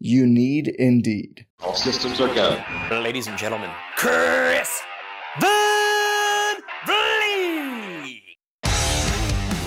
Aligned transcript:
You 0.00 0.26
need 0.26 0.68
Indeed. 0.68 1.46
All 1.62 1.74
systems 1.74 2.20
are 2.20 2.32
go. 2.34 2.62
Ladies 2.90 3.26
and 3.26 3.38
gentlemen, 3.38 3.70
Chris 3.96 4.82
Van 5.40 6.56
Vliet. 6.84 8.20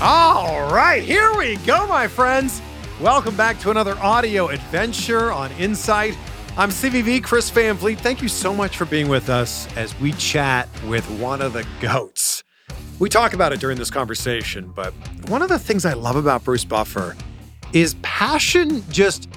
All 0.02 0.72
right, 0.72 1.02
here 1.02 1.36
we 1.38 1.56
go, 1.58 1.88
my 1.88 2.08
friends. 2.08 2.62
Welcome 3.00 3.36
back 3.38 3.60
to 3.62 3.72
another 3.72 3.98
audio 4.00 4.50
adventure 4.50 5.32
on 5.32 5.52
Insight. 5.54 6.18
I'm 6.58 6.70
CVV 6.70 7.24
Chris 7.24 7.50
Van 7.50 7.76
Vliet. 7.76 8.00
Thank 8.02 8.22
you 8.22 8.28
so 8.28 8.54
much 8.54 8.78
for 8.78 8.86
being 8.86 9.08
with 9.08 9.30
us 9.30 9.68
as 9.78 9.98
we 10.00 10.12
chat 10.14 10.68
with 10.88 11.10
one 11.20 11.42
of 11.42 11.54
the 11.54 11.66
goats. 11.80 12.44
We 13.00 13.10
talk 13.10 13.34
about 13.34 13.54
it 13.54 13.60
during 13.60 13.78
this 13.78 13.90
conversation, 13.90 14.72
but 14.76 14.94
one 15.30 15.42
of 15.42 15.50
the 15.50 15.60
things 15.60 15.86
I 15.86 15.94
love 15.94 16.16
about 16.16 16.44
Bruce 16.44 16.66
Buffer 16.66 17.16
is 17.74 17.96
passion 18.02 18.84
just 18.90 19.30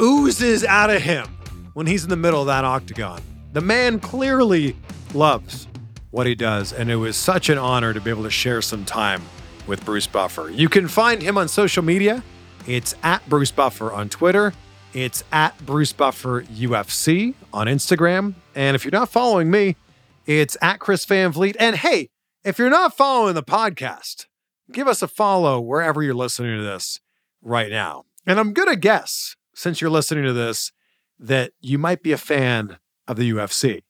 oozes 0.00 0.64
out 0.64 0.90
of 0.90 1.02
him 1.02 1.26
when 1.74 1.86
he's 1.86 2.04
in 2.04 2.10
the 2.10 2.16
middle 2.16 2.40
of 2.40 2.46
that 2.46 2.64
octagon. 2.64 3.20
The 3.52 3.60
man 3.60 4.00
clearly 4.00 4.76
loves 5.14 5.68
what 6.10 6.26
he 6.26 6.34
does, 6.34 6.72
and 6.72 6.90
it 6.90 6.96
was 6.96 7.16
such 7.16 7.48
an 7.48 7.58
honor 7.58 7.92
to 7.92 8.00
be 8.00 8.10
able 8.10 8.22
to 8.24 8.30
share 8.30 8.62
some 8.62 8.84
time 8.84 9.22
with 9.66 9.84
Bruce 9.84 10.06
Buffer. 10.06 10.50
You 10.50 10.68
can 10.68 10.88
find 10.88 11.22
him 11.22 11.36
on 11.38 11.48
social 11.48 11.82
media. 11.82 12.22
It's 12.66 12.94
at 13.02 13.26
Bruce 13.28 13.50
Buffer 13.50 13.92
on 13.92 14.08
Twitter. 14.08 14.52
It's 14.92 15.22
at 15.30 15.58
Bruce 15.66 15.92
Buffer 15.92 16.42
UFC 16.44 17.34
on 17.52 17.66
Instagram. 17.66 18.34
And 18.54 18.74
if 18.74 18.84
you're 18.84 18.92
not 18.92 19.10
following 19.10 19.50
me, 19.50 19.76
it's 20.24 20.56
at 20.62 20.78
Chris 20.80 21.04
Van 21.04 21.32
Vliet. 21.32 21.56
And 21.60 21.76
hey, 21.76 22.08
if 22.44 22.58
you're 22.58 22.70
not 22.70 22.96
following 22.96 23.34
the 23.34 23.42
podcast, 23.42 24.26
give 24.72 24.88
us 24.88 25.02
a 25.02 25.08
follow 25.08 25.60
wherever 25.60 26.02
you're 26.02 26.14
listening 26.14 26.56
to 26.56 26.64
this 26.64 27.00
right 27.42 27.70
now. 27.70 28.04
And 28.26 28.40
I'm 28.40 28.52
going 28.52 28.68
to 28.68 28.76
guess, 28.76 29.36
since 29.56 29.80
you're 29.80 29.90
listening 29.90 30.24
to 30.24 30.32
this, 30.32 30.70
that 31.18 31.52
you 31.60 31.78
might 31.78 32.02
be 32.02 32.12
a 32.12 32.18
fan 32.18 32.78
of 33.08 33.16
the 33.16 33.30
UFC. 33.32 33.82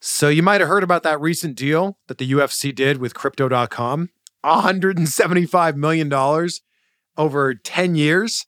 So 0.00 0.28
you 0.28 0.42
might 0.42 0.60
have 0.60 0.68
heard 0.68 0.84
about 0.84 1.02
that 1.04 1.20
recent 1.20 1.56
deal 1.56 1.98
that 2.06 2.18
the 2.18 2.30
UFC 2.30 2.72
did 2.72 2.98
with 2.98 3.14
crypto.com 3.14 4.10
$175 4.44 5.76
million 5.76 6.48
over 7.16 7.54
10 7.54 7.94
years. 7.96 8.46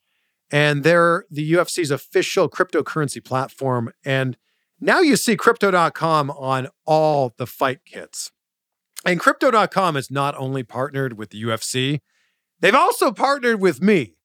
And 0.50 0.84
they're 0.84 1.24
the 1.30 1.52
UFC's 1.52 1.90
official 1.90 2.48
cryptocurrency 2.48 3.24
platform. 3.24 3.90
And 4.04 4.36
now 4.80 5.00
you 5.00 5.16
see 5.16 5.36
crypto.com 5.36 6.30
on 6.30 6.68
all 6.86 7.34
the 7.36 7.46
fight 7.46 7.80
kits. 7.84 8.30
And 9.04 9.18
crypto.com 9.18 9.94
has 9.94 10.10
not 10.10 10.36
only 10.36 10.62
partnered 10.62 11.16
with 11.16 11.30
the 11.30 11.42
UFC, 11.42 12.00
they've 12.60 12.74
also 12.74 13.10
partnered 13.10 13.60
with 13.60 13.82
me. 13.82 14.17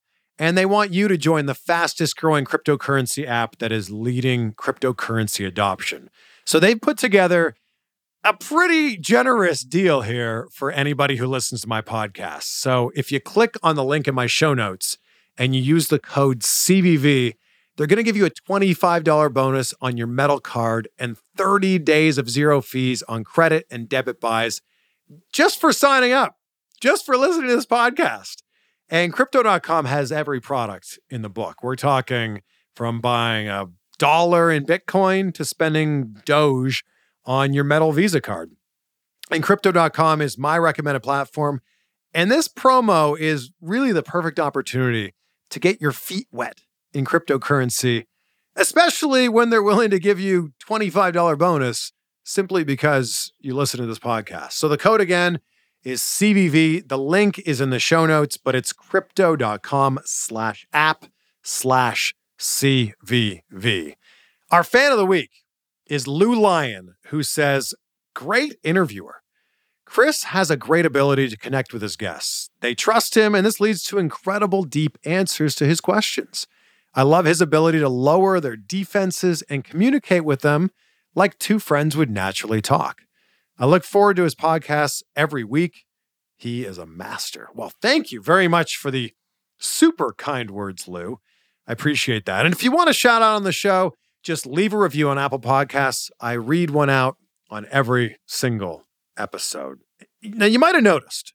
And 0.44 0.58
they 0.58 0.66
want 0.66 0.92
you 0.92 1.08
to 1.08 1.16
join 1.16 1.46
the 1.46 1.56
fastest 1.56 2.18
growing 2.18 2.44
cryptocurrency 2.44 3.26
app 3.26 3.60
that 3.60 3.72
is 3.72 3.90
leading 3.90 4.52
cryptocurrency 4.56 5.48
adoption. 5.48 6.10
So 6.44 6.60
they've 6.60 6.82
put 6.82 6.98
together 6.98 7.56
a 8.26 8.34
pretty 8.34 8.98
generous 8.98 9.62
deal 9.62 10.02
here 10.02 10.50
for 10.52 10.70
anybody 10.70 11.16
who 11.16 11.28
listens 11.28 11.62
to 11.62 11.70
my 11.70 11.82
podcast. 11.82 12.44
So 12.44 12.92
if 12.94 13.10
you 13.10 13.22
click 13.22 13.56
on 13.64 13.78
the 13.78 13.86
link 13.86 14.06
in 14.06 14.16
my 14.16 14.28
show 14.28 14.54
notes 14.54 14.98
and 15.38 15.56
you 15.56 15.62
use 15.62 15.88
the 15.88 15.98
code 15.98 16.42
CVV, 16.42 17.36
they're 17.78 17.88
going 17.88 17.96
to 17.96 18.04
give 18.04 18.18
you 18.18 18.26
a 18.26 18.30
$25 18.30 19.34
bonus 19.34 19.74
on 19.80 19.96
your 19.96 20.08
metal 20.08 20.42
card 20.42 20.90
and 21.00 21.18
30 21.38 21.80
days 21.80 22.18
of 22.18 22.30
zero 22.30 22.60
fees 22.60 23.02
on 23.04 23.24
credit 23.24 23.66
and 23.72 23.88
debit 23.88 24.20
buys 24.20 24.60
just 25.32 25.62
for 25.62 25.72
signing 25.72 26.12
up, 26.12 26.36
just 26.82 27.06
for 27.06 27.16
listening 27.16 27.48
to 27.48 27.56
this 27.56 27.66
podcast. 27.66 28.43
And 28.94 29.12
crypto.com 29.12 29.86
has 29.86 30.12
every 30.12 30.40
product 30.40 31.00
in 31.10 31.24
the 31.24 31.30
book. 31.30 31.64
We're 31.64 31.76
talking 31.76 32.44
from 32.76 33.02
buying 33.02 33.48
a 33.48 33.66
dollar 33.98 34.52
in 34.52 34.68
Bitcoin 34.68 35.34
to 35.34 35.44
spending 35.44 36.16
Doge 36.26 36.84
on 37.26 37.54
your 37.54 37.64
metal 37.64 37.92
Visa 37.92 38.22
card. 38.22 38.52
And 39.32 39.42
crypto.com 39.42 40.22
is 40.22 40.38
my 40.38 40.60
recommended 40.60 41.00
platform. 41.00 41.62
And 42.14 42.30
this 42.30 42.48
promo 42.48 43.18
is 43.18 43.50
really 43.60 43.92
the 43.92 44.04
perfect 44.04 44.40
opportunity 44.40 45.16
to 45.50 45.60
get 45.60 45.82
your 45.82 45.92
feet 45.92 46.28
wet 46.32 46.60
in 46.94 47.04
cryptocurrency, 47.04 48.06
especially 48.56 49.28
when 49.28 49.50
they're 49.50 49.64
willing 49.64 49.90
to 49.90 49.98
give 49.98 50.20
you 50.20 50.54
$25 50.70 51.40
bonus 51.40 51.94
simply 52.24 52.64
because 52.64 53.34
you 53.40 53.56
listen 53.56 53.80
to 53.80 53.88
this 53.88 53.98
podcast. 53.98 54.52
So 54.52 54.68
the 54.68 54.78
code 54.78 55.02
again 55.02 55.40
is 55.84 56.02
CVV. 56.02 56.88
The 56.88 56.98
link 56.98 57.40
is 57.40 57.62
in 57.62 57.70
the 57.70 57.80
show 57.80 58.06
notes, 58.06 58.38
but 58.38 58.56
it's 58.56 58.74
crypto.com 58.74 60.00
slash 60.06 60.66
app 60.74 61.06
slash 61.42 62.16
CVV. 62.40 63.96
Our 64.52 64.64
fan 64.64 64.92
of 64.92 64.98
the 64.98 65.06
week 65.06 65.32
is 65.88 66.08
Lou 66.08 66.36
Lyon, 66.36 66.96
who 67.08 67.24
says, 67.24 67.74
Great 68.14 68.56
interviewer. 68.64 69.22
Chris 69.86 70.24
has 70.24 70.50
a 70.50 70.58
great 70.58 70.86
ability 70.86 71.30
to 71.30 71.38
connect 71.38 71.74
with 71.74 71.82
his 71.82 71.96
guests. 71.96 72.50
They 72.62 72.74
trust 72.74 73.16
him, 73.16 73.36
and 73.36 73.46
this 73.46 73.60
leads 73.60 73.84
to 73.86 74.00
incredible, 74.00 74.64
deep 74.64 74.98
answers 75.06 75.56
to 75.56 75.66
his 75.66 75.82
questions. 75.82 76.48
I 76.96 77.04
love 77.04 77.26
his 77.26 77.42
ability 77.42 77.80
to 77.80 77.90
lower 77.90 78.40
their 78.40 78.56
defenses 78.56 79.42
and 79.44 79.64
communicate 79.64 80.26
with 80.26 80.42
them 80.42 80.72
like 81.16 81.38
two 81.38 81.60
friends 81.60 81.96
would 81.96 82.10
naturally 82.10 82.62
talk. 82.62 83.02
I 83.64 83.66
look 83.66 83.86
forward 83.86 84.18
to 84.18 84.24
his 84.24 84.36
podcasts 84.36 85.04
every 85.16 85.46
week. 85.46 85.86
He 86.36 86.66
is 86.66 86.78
a 86.78 86.86
master. 86.86 87.48
Well, 87.54 87.72
thank 87.82 88.12
you 88.12 88.22
very 88.22 88.50
much 88.50 88.76
for 88.76 88.92
the 88.92 89.14
super 89.58 90.12
kind 90.18 90.52
words, 90.52 90.86
Lou. 90.86 91.22
I 91.66 91.72
appreciate 91.72 92.26
that. 92.26 92.46
And 92.46 92.54
if 92.54 92.62
you 92.62 92.74
want 92.74 92.90
a 92.90 92.94
shout 92.94 93.22
out 93.22 93.38
on 93.38 93.44
the 93.44 93.54
show, 93.54 93.94
just 94.22 94.46
leave 94.46 94.74
a 94.74 94.78
review 94.78 95.08
on 95.08 95.18
Apple 95.18 95.40
Podcasts. 95.40 96.12
I 96.20 96.34
read 96.34 96.72
one 96.72 96.90
out 96.90 97.16
on 97.50 97.66
every 97.72 98.18
single 98.26 98.84
episode. 99.16 99.80
Now, 100.22 100.48
you 100.48 100.60
might 100.60 100.76
have 100.76 100.84
noticed 100.84 101.34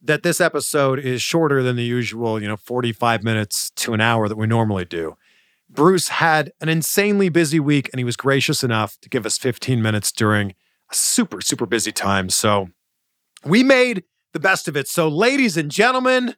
that 0.00 0.22
this 0.22 0.40
episode 0.40 1.00
is 1.00 1.20
shorter 1.20 1.64
than 1.64 1.74
the 1.74 1.82
usual, 1.82 2.40
you 2.40 2.46
know, 2.46 2.56
45 2.56 3.24
minutes 3.24 3.70
to 3.70 3.92
an 3.92 4.00
hour 4.00 4.28
that 4.28 4.38
we 4.38 4.46
normally 4.46 4.84
do. 4.84 5.16
Bruce 5.68 6.10
had 6.10 6.52
an 6.60 6.68
insanely 6.68 7.28
busy 7.28 7.58
week 7.58 7.90
and 7.92 7.98
he 7.98 8.04
was 8.04 8.16
gracious 8.16 8.62
enough 8.62 8.98
to 9.00 9.08
give 9.08 9.26
us 9.26 9.36
15 9.36 9.82
minutes 9.82 10.12
during 10.12 10.54
a 10.90 10.94
super, 10.94 11.40
super 11.40 11.66
busy 11.66 11.92
time. 11.92 12.30
So 12.30 12.68
we 13.44 13.62
made 13.62 14.04
the 14.32 14.40
best 14.40 14.68
of 14.68 14.76
it. 14.76 14.88
So, 14.88 15.08
ladies 15.08 15.56
and 15.56 15.70
gentlemen, 15.70 16.36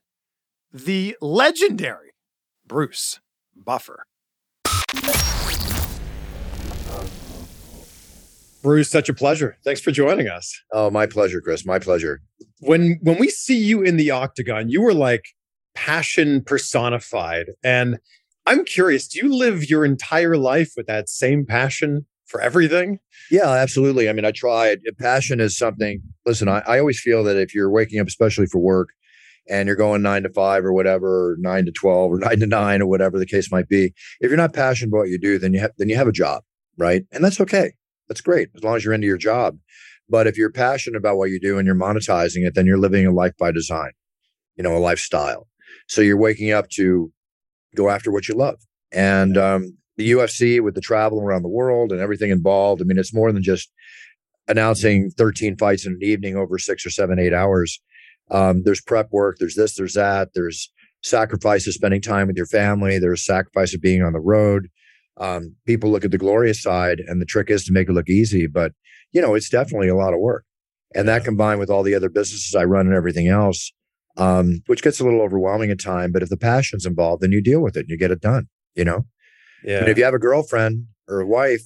the 0.73 1.17
legendary 1.21 2.13
Bruce 2.67 3.21
Buffer. 3.57 4.05
Bruce, 8.63 8.91
such 8.91 9.09
a 9.09 9.15
pleasure. 9.15 9.57
Thanks 9.65 9.81
for 9.81 9.93
joining 9.93 10.29
us. 10.29 10.61
Oh, 10.73 10.91
my 10.91 11.07
pleasure, 11.07 11.41
Chris. 11.41 11.65
My 11.65 11.79
pleasure. 11.79 12.21
When 12.61 12.99
when 13.03 13.19
we 13.19 13.31
see 13.31 13.57
you 13.57 13.83
in 13.83 13.97
the 13.97 14.11
octagon, 14.11 14.69
you 14.69 14.83
were 14.83 14.95
like 14.95 15.25
passion 15.75 16.43
personified. 16.43 17.51
And 17.63 17.99
I'm 18.47 18.65
curious, 18.65 19.07
do 19.09 19.21
you 19.21 19.35
live 19.35 19.71
your 19.71 19.85
entire 19.85 20.37
life 20.37 20.73
with 20.77 20.87
that 20.87 21.09
same 21.09 21.47
passion 21.47 22.07
for 22.29 22.41
everything? 22.41 23.01
Yeah, 23.31 23.51
absolutely. 23.51 24.09
I 24.09 24.13
mean, 24.13 24.25
I 24.25 24.31
try. 24.31 24.77
Passion 24.99 25.41
is 25.41 25.57
something. 25.57 26.03
Listen, 26.25 26.49
I, 26.49 26.63
I 26.67 26.79
always 26.79 27.01
feel 27.01 27.25
that 27.25 27.37
if 27.37 27.55
you're 27.55 27.71
waking 27.71 28.01
up, 28.01 28.07
especially 28.07 28.47
for 28.47 28.59
work, 28.61 28.91
and 29.51 29.67
you're 29.67 29.77
going 29.77 30.03
nine 30.03 30.23
to 30.25 30.29
five 30.29 30.65
or 30.65 30.73
whatever, 30.73 31.33
or 31.33 31.37
nine 31.39 31.65
to 31.65 31.73
twelve 31.73 32.13
or 32.13 32.19
nine 32.21 32.41
to 32.41 32.47
nine 32.47 32.83
or 32.83 32.87
whatever 32.87 33.19
the 33.19 33.27
case 33.27 33.51
might 33.51 33.69
be, 33.69 33.95
if 34.21 34.31
you're 34.31 34.37
not 34.37 34.53
passionate 34.53 34.91
about 34.91 34.99
what 34.99 35.09
you 35.09 35.19
do, 35.19 35.39
then 35.39 35.53
you 35.53 35.61
have 35.61 35.73
then 35.79 35.89
you 35.89 35.97
have 35.97 36.09
a 36.09 36.13
job 36.13 36.43
right? 36.79 37.05
And 37.13 37.23
that's 37.23 37.41
okay. 37.41 37.73
That's 38.09 38.23
great 38.23 38.49
as 38.57 38.65
long 38.65 38.77
as 38.77 38.85
you're 38.85 38.95
into 38.95 39.07
your 39.07 39.19
job. 39.19 39.59
But 40.09 40.27
if 40.27 40.39
you're 40.39 40.51
passionate 40.51 40.97
about 40.97 41.19
what 41.19 41.31
you 41.31 41.39
do 41.39 41.59
and 41.59 41.67
you're 41.67 41.75
monetizing 41.75 42.47
it, 42.47 42.55
then 42.55 42.65
you're 42.65 42.79
living 42.79 43.05
a 43.05 43.11
life 43.11 43.35
by 43.39 43.51
design, 43.51 43.91
you 44.57 44.63
know, 44.63 44.75
a 44.75 44.79
lifestyle. 44.79 45.49
So 45.87 46.01
you're 46.01 46.17
waking 46.17 46.51
up 46.51 46.71
to 46.71 47.13
go 47.75 47.91
after 47.91 48.11
what 48.11 48.27
you 48.27 48.35
love. 48.35 48.57
And 48.91 49.37
um, 49.37 49.77
the 49.99 50.13
UFC 50.13 50.63
with 50.63 50.75
the 50.75 50.81
travel 50.81 51.21
around 51.21 51.43
the 51.43 51.49
world 51.49 51.93
and 51.93 52.01
everything 52.01 52.31
involved, 52.31 52.81
I 52.81 52.85
mean, 52.85 52.99
it's 52.99 53.13
more 53.13 53.33
than 53.33 53.43
just 53.43 53.71
announcing 54.47 55.11
13 55.11 55.59
fights 55.59 55.85
in 55.85 55.95
an 55.95 55.99
evening 56.03 56.37
over 56.37 56.57
six 56.59 56.87
or 56.87 56.91
seven, 56.91 57.19
eight 57.19 57.35
hours. 57.35 57.81
Um, 58.31 58.63
there's 58.63 58.81
prep 58.81 59.09
work, 59.11 59.37
there's 59.39 59.57
this, 59.57 59.75
there's 59.75 59.95
that, 59.95 60.31
there's 60.35 60.73
sacrifice 61.03 61.67
of 61.67 61.75
spending 61.75 62.01
time 62.01 62.29
with 62.29 62.37
your 62.37 62.47
family, 62.47 62.99
there's 62.99 63.25
sacrifice 63.25 63.75
of 63.75 63.83
being 63.83 64.03
on 64.03 64.13
the 64.13 64.21
road. 64.21 64.69
Um, 65.19 65.57
people 65.67 65.91
look 65.91 66.05
at 66.05 66.13
the 66.13 66.19
glorious 66.19 66.63
side, 66.63 67.01
and 67.01 67.21
the 67.21 67.27
trick 67.27 67.51
is 67.51 67.65
to 67.65 67.73
make 67.73 67.89
it 67.89 67.93
look 67.93 68.09
easy, 68.09 68.47
but 68.47 68.73
you 69.13 69.21
know, 69.21 69.35
it's 69.35 69.49
definitely 69.49 69.89
a 69.89 69.97
lot 69.97 70.15
of 70.15 70.21
work. 70.21 70.45
And 70.95 71.09
that 71.09 71.25
combined 71.25 71.59
with 71.59 71.71
all 71.71 71.83
the 71.83 71.95
other 71.95 72.09
businesses 72.09 72.55
I 72.55 72.65
run 72.65 72.87
and 72.87 72.95
everything 72.95 73.27
else, 73.27 73.73
um, 74.17 74.63
which 74.67 74.83
gets 74.83 75.01
a 75.01 75.05
little 75.05 75.23
overwhelming 75.23 75.71
at 75.71 75.81
time. 75.81 76.13
But 76.13 76.23
if 76.23 76.29
the 76.29 76.37
passion's 76.37 76.87
involved, 76.87 77.23
then 77.23 77.33
you 77.33 77.43
deal 77.43 77.61
with 77.61 77.77
it 77.77 77.81
and 77.81 77.89
you 77.89 77.97
get 77.99 78.13
it 78.13 78.21
done. 78.21 78.49
You 78.75 78.85
know. 78.85 79.07
Yeah. 79.65 79.81
And 79.81 79.89
if 79.89 79.99
you 79.99 80.05
have 80.05 80.15
a 80.15 80.19
girlfriend 80.19 80.87
or 81.09 81.21
a 81.21 81.27
wife, 81.27 81.63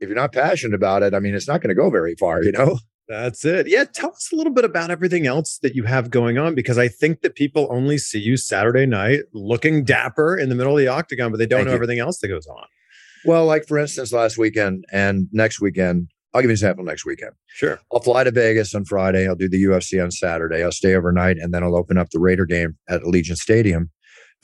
if 0.00 0.08
you're 0.08 0.16
not 0.16 0.32
passionate 0.32 0.74
about 0.74 1.02
it, 1.02 1.14
I 1.14 1.18
mean, 1.18 1.34
it's 1.34 1.48
not 1.48 1.60
going 1.60 1.68
to 1.68 1.74
go 1.74 1.90
very 1.90 2.14
far. 2.14 2.42
You 2.42 2.52
know. 2.52 2.78
That's 3.08 3.42
it. 3.46 3.68
Yeah. 3.68 3.84
Tell 3.84 4.10
us 4.10 4.28
a 4.32 4.36
little 4.36 4.52
bit 4.52 4.66
about 4.66 4.90
everything 4.90 5.26
else 5.26 5.58
that 5.62 5.74
you 5.74 5.84
have 5.84 6.10
going 6.10 6.36
on 6.36 6.54
because 6.54 6.76
I 6.76 6.88
think 6.88 7.22
that 7.22 7.34
people 7.34 7.66
only 7.70 7.96
see 7.96 8.18
you 8.18 8.36
Saturday 8.36 8.84
night 8.84 9.20
looking 9.32 9.82
dapper 9.82 10.36
in 10.36 10.50
the 10.50 10.54
middle 10.54 10.74
of 10.74 10.78
the 10.78 10.88
octagon, 10.88 11.30
but 11.30 11.38
they 11.38 11.46
don't 11.46 11.60
Thank 11.60 11.66
know 11.68 11.72
you. 11.72 11.76
everything 11.76 12.00
else 12.00 12.18
that 12.18 12.28
goes 12.28 12.46
on. 12.46 12.64
Well, 13.24 13.46
like 13.46 13.66
for 13.66 13.78
instance, 13.78 14.12
last 14.12 14.36
weekend 14.36 14.84
and 14.92 15.26
next 15.32 15.58
weekend, 15.58 16.10
I'll 16.34 16.42
give 16.42 16.50
you 16.50 16.52
an 16.52 16.54
example 16.56 16.84
next 16.84 17.06
weekend. 17.06 17.32
Sure. 17.46 17.80
I'll 17.90 18.00
fly 18.00 18.24
to 18.24 18.30
Vegas 18.30 18.74
on 18.74 18.84
Friday. 18.84 19.26
I'll 19.26 19.34
do 19.34 19.48
the 19.48 19.64
UFC 19.64 20.02
on 20.02 20.10
Saturday. 20.10 20.62
I'll 20.62 20.70
stay 20.70 20.94
overnight 20.94 21.38
and 21.38 21.54
then 21.54 21.62
I'll 21.64 21.76
open 21.76 21.96
up 21.96 22.10
the 22.10 22.20
Raider 22.20 22.44
game 22.44 22.76
at 22.88 23.00
Allegiant 23.00 23.38
Stadium 23.38 23.90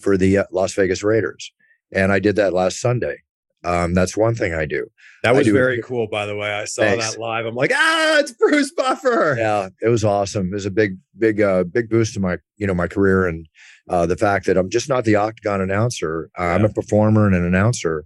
for 0.00 0.16
the 0.16 0.38
uh, 0.38 0.44
Las 0.50 0.72
Vegas 0.72 1.02
Raiders. 1.02 1.52
And 1.92 2.12
I 2.12 2.18
did 2.18 2.36
that 2.36 2.52
last 2.52 2.80
Sunday. 2.80 3.22
Um, 3.64 3.94
that's 3.94 4.16
one 4.16 4.34
thing 4.34 4.52
I 4.52 4.66
do. 4.66 4.86
That 5.22 5.34
was 5.34 5.46
do- 5.46 5.52
very 5.54 5.80
cool, 5.80 6.06
by 6.06 6.26
the 6.26 6.36
way. 6.36 6.52
I 6.52 6.66
saw 6.66 6.82
Thanks. 6.82 7.12
that 7.12 7.20
live. 7.20 7.46
I'm 7.46 7.54
like, 7.54 7.72
ah, 7.74 8.18
it's 8.18 8.32
Bruce 8.32 8.70
Buffer. 8.72 9.36
Yeah, 9.38 9.70
it 9.80 9.88
was 9.88 10.04
awesome. 10.04 10.48
It 10.48 10.54
was 10.54 10.66
a 10.66 10.70
big, 10.70 10.98
big, 11.18 11.40
uh, 11.40 11.64
big 11.64 11.88
boost 11.88 12.12
to 12.14 12.20
my, 12.20 12.36
you 12.58 12.66
know, 12.66 12.74
my 12.74 12.86
career 12.86 13.26
and 13.26 13.48
uh, 13.88 14.04
the 14.04 14.16
fact 14.16 14.44
that 14.46 14.58
I'm 14.58 14.68
just 14.68 14.88
not 14.88 15.04
the 15.04 15.16
octagon 15.16 15.62
announcer. 15.62 16.30
Uh, 16.38 16.42
I'm 16.42 16.64
a 16.64 16.68
performer 16.68 17.26
and 17.26 17.34
an 17.34 17.44
announcer, 17.44 18.04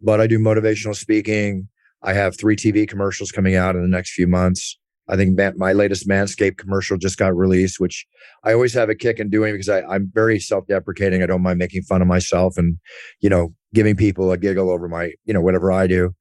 but 0.00 0.20
I 0.20 0.26
do 0.26 0.40
motivational 0.40 0.96
speaking. 0.96 1.68
I 2.02 2.12
have 2.12 2.38
three 2.38 2.56
TV 2.56 2.88
commercials 2.88 3.30
coming 3.30 3.54
out 3.54 3.76
in 3.76 3.82
the 3.82 3.88
next 3.88 4.12
few 4.12 4.26
months. 4.26 4.78
I 5.08 5.16
think 5.16 5.38
my 5.56 5.72
latest 5.72 6.08
Manscaped 6.08 6.56
commercial 6.56 6.98
just 6.98 7.18
got 7.18 7.36
released, 7.36 7.78
which 7.78 8.06
I 8.42 8.52
always 8.52 8.74
have 8.74 8.88
a 8.88 8.94
kick 8.94 9.20
in 9.20 9.30
doing 9.30 9.54
because 9.54 9.68
I, 9.68 9.82
I'm 9.82 10.10
very 10.12 10.40
self-deprecating. 10.40 11.22
I 11.22 11.26
don't 11.26 11.42
mind 11.42 11.58
making 11.58 11.82
fun 11.82 12.02
of 12.02 12.08
myself 12.08 12.58
and, 12.58 12.78
you 13.20 13.30
know, 13.30 13.54
giving 13.72 13.94
people 13.94 14.32
a 14.32 14.38
giggle 14.38 14.70
over 14.70 14.88
my, 14.88 15.12
you 15.24 15.32
know, 15.32 15.40
whatever 15.40 15.70
I 15.70 15.86
do. 15.86 16.12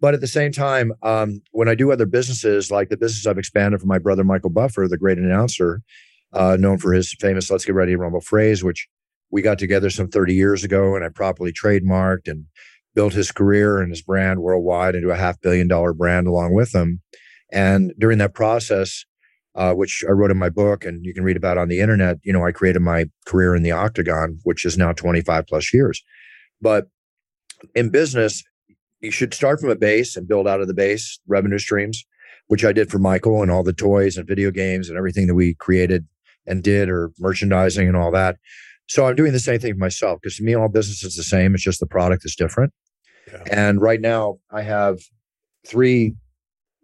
But 0.00 0.12
at 0.12 0.20
the 0.20 0.26
same 0.26 0.52
time, 0.52 0.92
um, 1.02 1.40
when 1.52 1.68
I 1.68 1.74
do 1.74 1.90
other 1.90 2.04
businesses, 2.04 2.70
like 2.70 2.90
the 2.90 2.96
business 2.96 3.26
I've 3.26 3.38
expanded 3.38 3.80
for 3.80 3.86
my 3.86 3.98
brother 3.98 4.24
Michael 4.24 4.50
Buffer, 4.50 4.86
the 4.86 4.98
great 4.98 5.18
announcer, 5.18 5.80
uh, 6.34 6.56
known 6.60 6.78
for 6.78 6.92
his 6.92 7.14
famous 7.18 7.50
"Let's 7.50 7.64
get 7.64 7.74
ready 7.74 7.92
to 7.92 7.98
rumble" 7.98 8.20
phrase, 8.20 8.62
which 8.62 8.86
we 9.30 9.40
got 9.40 9.58
together 9.58 9.88
some 9.88 10.08
30 10.08 10.34
years 10.34 10.62
ago, 10.62 10.94
and 10.94 11.04
I 11.04 11.08
properly 11.08 11.52
trademarked 11.52 12.28
and 12.28 12.44
built 12.94 13.12
his 13.14 13.32
career 13.32 13.80
and 13.80 13.90
his 13.90 14.02
brand 14.02 14.40
worldwide 14.40 14.94
into 14.94 15.10
a 15.10 15.16
half 15.16 15.40
billion 15.40 15.68
dollar 15.68 15.92
brand 15.92 16.26
along 16.26 16.54
with 16.54 16.74
him. 16.74 17.00
And 17.54 17.94
during 17.98 18.18
that 18.18 18.34
process, 18.34 19.04
uh, 19.54 19.72
which 19.72 20.04
I 20.06 20.10
wrote 20.10 20.32
in 20.32 20.36
my 20.36 20.50
book, 20.50 20.84
and 20.84 21.06
you 21.06 21.14
can 21.14 21.22
read 21.22 21.36
about 21.36 21.56
on 21.56 21.68
the 21.68 21.78
internet, 21.78 22.18
you 22.24 22.32
know, 22.32 22.44
I 22.44 22.50
created 22.50 22.82
my 22.82 23.06
career 23.26 23.54
in 23.54 23.62
the 23.62 23.70
octagon, 23.70 24.38
which 24.42 24.64
is 24.64 24.76
now 24.76 24.92
25 24.92 25.46
plus 25.46 25.72
years. 25.72 26.02
But 26.60 26.88
in 27.74 27.90
business, 27.90 28.42
you 29.00 29.12
should 29.12 29.32
start 29.32 29.60
from 29.60 29.70
a 29.70 29.76
base 29.76 30.16
and 30.16 30.26
build 30.26 30.48
out 30.48 30.60
of 30.60 30.66
the 30.66 30.74
base 30.74 31.20
revenue 31.28 31.58
streams, 31.58 32.04
which 32.48 32.64
I 32.64 32.72
did 32.72 32.90
for 32.90 32.98
Michael 32.98 33.42
and 33.42 33.50
all 33.50 33.62
the 33.62 33.72
toys 33.72 34.16
and 34.16 34.26
video 34.26 34.50
games 34.50 34.88
and 34.88 34.98
everything 34.98 35.28
that 35.28 35.36
we 35.36 35.54
created 35.54 36.06
and 36.46 36.62
did, 36.62 36.88
or 36.88 37.12
merchandising 37.20 37.86
and 37.86 37.96
all 37.96 38.10
that. 38.10 38.36
So 38.86 39.06
I'm 39.06 39.14
doing 39.14 39.32
the 39.32 39.38
same 39.38 39.60
thing 39.60 39.74
for 39.74 39.78
myself 39.78 40.20
because 40.20 40.36
to 40.38 40.42
me, 40.42 40.54
all 40.54 40.68
business 40.68 41.04
is 41.04 41.16
the 41.16 41.22
same. 41.22 41.54
It's 41.54 41.62
just 41.62 41.80
the 41.80 41.86
product 41.86 42.24
is 42.24 42.34
different. 42.34 42.72
Yeah. 43.28 43.42
And 43.50 43.80
right 43.80 44.00
now, 44.00 44.38
I 44.50 44.62
have 44.62 44.98
three 45.66 46.14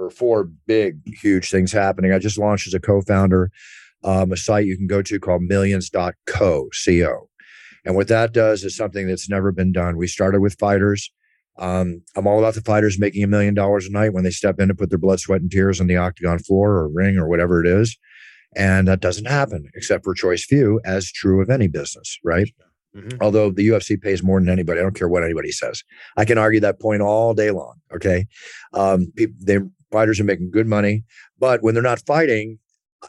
or 0.00 0.10
four 0.10 0.44
big, 0.66 0.98
huge 1.06 1.50
things 1.50 1.72
happening. 1.72 2.12
I 2.12 2.18
just 2.18 2.38
launched 2.38 2.66
as 2.66 2.74
a 2.74 2.80
co-founder 2.80 3.50
um, 4.02 4.32
a 4.32 4.36
site 4.36 4.66
you 4.66 4.76
can 4.76 4.86
go 4.86 5.02
to 5.02 5.20
called 5.20 5.42
millions.co, 5.42 6.12
co. 6.26 7.28
And 7.84 7.94
what 7.96 8.08
that 8.08 8.32
does 8.32 8.64
is 8.64 8.76
something 8.76 9.06
that's 9.06 9.28
never 9.28 9.52
been 9.52 9.72
done. 9.72 9.96
We 9.96 10.06
started 10.06 10.40
with 10.40 10.58
fighters. 10.58 11.10
Um, 11.58 12.02
I'm 12.16 12.26
all 12.26 12.38
about 12.38 12.54
the 12.54 12.62
fighters 12.62 12.98
making 12.98 13.22
a 13.22 13.26
million 13.26 13.54
dollars 13.54 13.86
a 13.86 13.92
night 13.92 14.12
when 14.12 14.24
they 14.24 14.30
step 14.30 14.60
in 14.60 14.68
to 14.68 14.74
put 14.74 14.90
their 14.90 14.98
blood, 14.98 15.20
sweat, 15.20 15.40
and 15.40 15.50
tears 15.50 15.80
on 15.80 15.86
the 15.86 15.96
octagon 15.96 16.38
floor 16.38 16.72
or 16.72 16.88
ring 16.88 17.16
or 17.16 17.28
whatever 17.28 17.60
it 17.60 17.66
is. 17.66 17.98
And 18.56 18.88
that 18.88 19.00
doesn't 19.00 19.26
happen 19.26 19.68
except 19.74 20.04
for 20.04 20.14
choice 20.14 20.44
few, 20.44 20.80
as 20.84 21.10
true 21.10 21.42
of 21.42 21.50
any 21.50 21.68
business, 21.68 22.18
right? 22.24 22.50
Mhm. 22.96 23.18
Although 23.20 23.50
the 23.50 23.68
UFC 23.68 23.96
pays 23.96 24.22
more 24.22 24.40
than 24.40 24.48
anybody, 24.48 24.80
I 24.80 24.82
don't 24.82 24.96
care 24.96 25.08
what 25.08 25.22
anybody 25.22 25.52
says. 25.52 25.84
I 26.16 26.24
can 26.24 26.38
argue 26.38 26.60
that 26.60 26.80
point 26.80 27.02
all 27.02 27.34
day 27.34 27.52
long. 27.52 27.74
Okay, 27.94 28.26
um, 28.72 29.12
people, 29.14 29.36
they 29.40 29.58
fighters 29.90 30.20
are 30.20 30.24
making 30.24 30.50
good 30.50 30.66
money, 30.66 31.04
but 31.38 31.62
when 31.62 31.74
they're 31.74 31.82
not 31.82 32.00
fighting, 32.06 32.58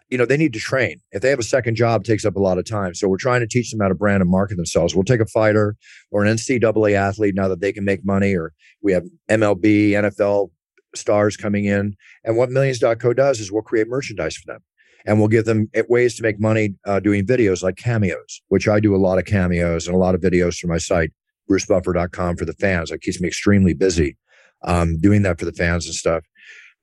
you 0.09 0.17
know 0.17 0.25
they 0.25 0.37
need 0.37 0.53
to 0.53 0.59
train. 0.59 1.01
If 1.11 1.21
they 1.21 1.29
have 1.29 1.39
a 1.39 1.43
second 1.43 1.75
job, 1.75 2.01
it 2.01 2.05
takes 2.05 2.25
up 2.25 2.35
a 2.35 2.39
lot 2.39 2.57
of 2.57 2.65
time. 2.65 2.93
So 2.93 3.07
we're 3.07 3.17
trying 3.17 3.41
to 3.41 3.47
teach 3.47 3.71
them 3.71 3.81
how 3.81 3.89
to 3.89 3.95
brand 3.95 4.21
and 4.21 4.31
market 4.31 4.55
themselves. 4.55 4.95
We'll 4.95 5.03
take 5.03 5.19
a 5.19 5.25
fighter 5.25 5.75
or 6.11 6.23
an 6.23 6.33
NCAA 6.35 6.93
athlete 6.93 7.35
now 7.35 7.47
that 7.49 7.59
they 7.59 7.73
can 7.73 7.83
make 7.83 8.05
money, 8.05 8.35
or 8.35 8.53
we 8.81 8.93
have 8.93 9.03
MLB, 9.29 9.91
NFL 9.91 10.49
stars 10.95 11.37
coming 11.37 11.65
in, 11.65 11.95
and 12.23 12.37
what 12.37 12.49
Millions.co 12.49 13.13
does 13.13 13.39
is 13.39 13.51
we'll 13.51 13.61
create 13.61 13.87
merchandise 13.87 14.35
for 14.37 14.53
them 14.53 14.61
and 15.05 15.19
we'll 15.19 15.27
give 15.27 15.45
them 15.45 15.69
ways 15.89 16.15
to 16.15 16.23
make 16.23 16.39
money 16.39 16.75
uh, 16.85 16.99
doing 16.99 17.25
videos 17.25 17.63
like 17.63 17.75
cameos, 17.75 18.41
which 18.49 18.67
I 18.67 18.79
do 18.79 18.95
a 18.95 18.97
lot 18.97 19.17
of 19.17 19.25
cameos 19.25 19.87
and 19.87 19.95
a 19.95 19.99
lot 19.99 20.15
of 20.15 20.21
videos 20.21 20.59
for 20.59 20.67
my 20.67 20.77
site, 20.77 21.11
brucebuffer.com 21.49 22.37
for 22.37 22.45
the 22.45 22.53
fans. 22.53 22.91
It 22.91 23.01
keeps 23.01 23.19
me 23.19 23.27
extremely 23.27 23.73
busy 23.73 24.17
um, 24.63 24.99
doing 24.99 25.23
that 25.23 25.39
for 25.39 25.45
the 25.45 25.53
fans 25.53 25.85
and 25.85 25.95
stuff. 25.95 26.23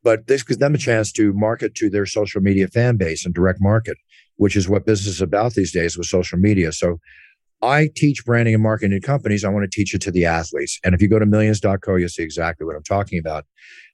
But 0.03 0.27
this 0.27 0.43
gives 0.43 0.58
them 0.58 0.75
a 0.75 0.79
chance 0.79 1.13
to 1.13 1.32
market 1.32 1.75
to 1.77 1.91
their 1.91 2.06
social 2.06 2.41
media 2.41 2.69
fan 2.69 2.96
base 2.96 3.25
and 3.25 3.34
direct 3.34 3.61
market, 3.61 3.99
which 4.37 4.56
is 4.56 4.69
what 4.69 4.87
business 4.87 5.17
is 5.17 5.20
about 5.20 5.55
these 5.55 5.72
days 5.72 5.96
with 5.96 6.06
social 6.06 6.39
media. 6.39 6.72
So 6.72 6.99
I 7.61 7.89
teach 7.94 8.25
branding 8.25 8.55
and 8.55 8.63
marketing 8.63 9.01
to 9.01 9.05
companies. 9.05 9.44
I 9.44 9.49
want 9.49 9.70
to 9.70 9.77
teach 9.77 9.94
it 9.94 10.01
to 10.03 10.13
the 10.13 10.25
athletes. 10.27 10.79
And 10.84 10.94
if 10.94 11.03
you 11.03 11.08
go 11.08 11.19
to 11.19 11.27
millions.co, 11.27 11.96
you'll 11.96 12.08
see 12.08 12.22
exactly 12.22 12.65
what 12.65 12.77
I'm 12.77 12.84
talking 12.84 13.19
about. 13.19 13.44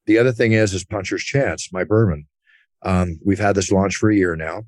The 0.07 0.19
other 0.19 0.33
thing 0.33 0.53
is, 0.53 0.75
is 0.75 0.85
Puncher's 0.85 1.23
Chance, 1.23 1.73
my 1.73 1.85
bourbon. 1.85 2.27
Um, 2.83 3.19
we've 3.25 3.39
had 3.39 3.57
this 3.57 3.73
launch 3.73 3.97
for 3.97 4.11
a 4.11 4.17
year 4.17 4.37
now. 4.37 4.65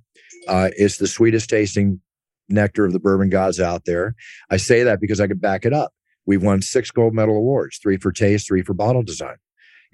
Uh, 0.48 0.70
it's 0.76 0.96
the 0.96 1.06
sweetest 1.06 1.50
tasting 1.50 2.00
nectar 2.48 2.86
of 2.86 2.92
the 2.92 3.00
bourbon 3.00 3.28
gods 3.28 3.60
out 3.60 3.84
there. 3.84 4.14
I 4.50 4.56
say 4.56 4.82
that 4.84 5.00
because 5.00 5.20
I 5.20 5.26
could 5.26 5.40
back 5.40 5.66
it 5.66 5.74
up. 5.74 5.92
We've 6.24 6.42
won 6.42 6.62
six 6.62 6.90
gold 6.90 7.14
medal 7.14 7.36
awards, 7.36 7.78
three 7.82 7.98
for 7.98 8.12
taste, 8.12 8.48
three 8.48 8.62
for 8.62 8.72
bottle 8.74 9.02
design. 9.02 9.36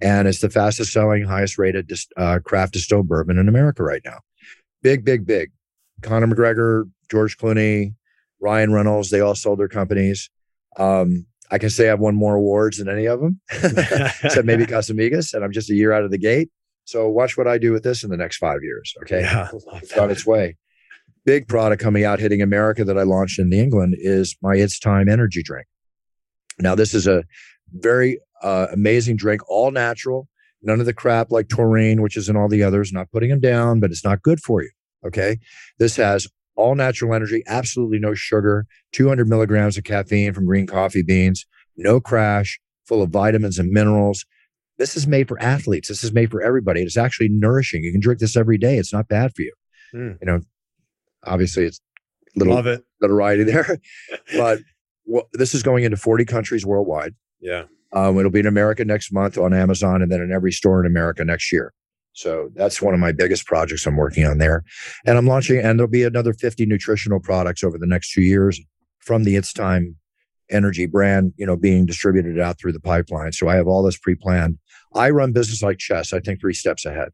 And 0.02 0.26
it's 0.26 0.40
the 0.40 0.50
fastest 0.50 0.92
selling, 0.92 1.24
highest 1.24 1.58
rated 1.58 1.90
uh, 2.16 2.40
craft 2.44 2.72
distilled 2.72 3.06
bourbon 3.06 3.38
in 3.38 3.48
America 3.48 3.84
right 3.84 4.02
now. 4.04 4.18
Big, 4.82 5.04
big, 5.04 5.24
big. 5.24 5.52
Conor 6.02 6.26
McGregor, 6.26 6.90
George 7.08 7.38
Clooney, 7.38 7.94
Ryan 8.40 8.72
Reynolds, 8.72 9.10
they 9.10 9.20
all 9.20 9.36
sold 9.36 9.60
their 9.60 9.68
companies. 9.68 10.28
Um, 10.76 11.26
I 11.52 11.58
can 11.58 11.70
say 11.70 11.88
I've 11.88 12.00
won 12.00 12.16
more 12.16 12.34
awards 12.34 12.78
than 12.78 12.88
any 12.88 13.06
of 13.06 13.20
them, 13.20 13.40
except 13.52 14.44
maybe 14.44 14.66
Casamigos, 14.66 15.34
and 15.34 15.44
I'm 15.44 15.52
just 15.52 15.70
a 15.70 15.74
year 15.74 15.92
out 15.92 16.02
of 16.02 16.10
the 16.10 16.18
gate. 16.18 16.50
So 16.84 17.08
watch 17.08 17.36
what 17.36 17.46
I 17.46 17.58
do 17.58 17.70
with 17.72 17.84
this 17.84 18.02
in 18.02 18.10
the 18.10 18.16
next 18.16 18.38
five 18.38 18.58
years. 18.62 18.94
Okay. 19.02 19.20
Yeah, 19.20 19.48
It's 19.74 19.96
on 19.96 20.10
its 20.10 20.26
way. 20.26 20.56
Big 21.24 21.46
product 21.46 21.80
coming 21.80 22.04
out 22.04 22.18
hitting 22.18 22.42
America 22.42 22.84
that 22.84 22.98
I 22.98 23.04
launched 23.04 23.38
in 23.38 23.52
England 23.52 23.94
is 23.98 24.36
my 24.42 24.56
It's 24.56 24.80
Time 24.80 25.08
energy 25.08 25.42
drink. 25.44 25.68
Now, 26.58 26.74
this 26.74 26.92
is 26.92 27.06
a 27.06 27.22
very 27.72 28.18
uh, 28.42 28.66
amazing 28.72 29.16
drink, 29.16 29.40
all 29.48 29.70
natural, 29.70 30.28
none 30.62 30.80
of 30.80 30.86
the 30.86 30.94
crap 30.94 31.30
like 31.30 31.48
taurine, 31.48 32.02
which 32.02 32.16
is 32.16 32.28
in 32.28 32.36
all 32.36 32.48
the 32.48 32.62
others. 32.62 32.92
Not 32.92 33.10
putting 33.10 33.30
them 33.30 33.40
down, 33.40 33.80
but 33.80 33.90
it's 33.90 34.04
not 34.04 34.22
good 34.22 34.40
for 34.40 34.62
you. 34.62 34.70
Okay. 35.06 35.38
This 35.78 35.96
has 35.96 36.28
all 36.54 36.74
natural 36.74 37.14
energy, 37.14 37.42
absolutely 37.46 37.98
no 37.98 38.14
sugar, 38.14 38.66
200 38.92 39.28
milligrams 39.28 39.78
of 39.78 39.84
caffeine 39.84 40.32
from 40.32 40.46
green 40.46 40.66
coffee 40.66 41.02
beans, 41.02 41.46
no 41.76 42.00
crash, 42.00 42.60
full 42.84 43.02
of 43.02 43.10
vitamins 43.10 43.58
and 43.58 43.70
minerals. 43.70 44.24
This 44.78 44.96
is 44.96 45.06
made 45.06 45.28
for 45.28 45.40
athletes. 45.42 45.88
This 45.88 46.04
is 46.04 46.12
made 46.12 46.30
for 46.30 46.42
everybody. 46.42 46.82
It's 46.82 46.96
actually 46.96 47.28
nourishing. 47.30 47.82
You 47.82 47.92
can 47.92 48.00
drink 48.00 48.20
this 48.20 48.36
every 48.36 48.58
day. 48.58 48.76
It's 48.78 48.92
not 48.92 49.08
bad 49.08 49.34
for 49.34 49.42
you. 49.42 49.52
Mm. 49.94 50.18
You 50.20 50.26
know, 50.26 50.40
obviously 51.24 51.64
it's 51.64 51.80
a 52.34 52.38
little 52.38 52.54
Love 52.54 52.66
it. 52.66 52.82
notoriety 53.00 53.44
there, 53.50 53.78
but 54.36 54.60
well, 55.04 55.28
this 55.32 55.54
is 55.54 55.62
going 55.62 55.84
into 55.84 55.96
40 55.96 56.24
countries 56.24 56.64
worldwide. 56.66 57.14
Yeah. 57.40 57.64
Um, 57.92 58.18
it'll 58.18 58.30
be 58.30 58.40
in 58.40 58.46
America 58.46 58.84
next 58.84 59.12
month 59.12 59.36
on 59.36 59.52
Amazon 59.52 60.02
and 60.02 60.10
then 60.10 60.20
in 60.20 60.32
every 60.32 60.52
store 60.52 60.80
in 60.80 60.86
America 60.86 61.24
next 61.24 61.52
year. 61.52 61.72
So 62.14 62.50
that's 62.54 62.82
one 62.82 62.94
of 62.94 63.00
my 63.00 63.12
biggest 63.12 63.46
projects 63.46 63.86
I'm 63.86 63.96
working 63.96 64.26
on 64.26 64.38
there. 64.38 64.64
And 65.06 65.16
I'm 65.16 65.26
launching, 65.26 65.58
and 65.58 65.78
there'll 65.78 65.90
be 65.90 66.04
another 66.04 66.32
50 66.32 66.66
nutritional 66.66 67.20
products 67.20 67.64
over 67.64 67.78
the 67.78 67.86
next 67.86 68.12
two 68.12 68.22
years 68.22 68.60
from 69.00 69.24
the 69.24 69.36
It's 69.36 69.52
Time 69.52 69.96
energy 70.50 70.86
brand, 70.86 71.32
you 71.36 71.46
know, 71.46 71.56
being 71.56 71.86
distributed 71.86 72.38
out 72.38 72.58
through 72.58 72.72
the 72.72 72.80
pipeline. 72.80 73.32
So 73.32 73.48
I 73.48 73.56
have 73.56 73.66
all 73.66 73.82
this 73.82 73.96
pre-planned. 73.96 74.58
I 74.94 75.10
run 75.10 75.32
business 75.32 75.62
like 75.62 75.78
chess. 75.78 76.12
I 76.12 76.20
think 76.20 76.40
three 76.40 76.54
steps 76.54 76.84
ahead. 76.84 77.08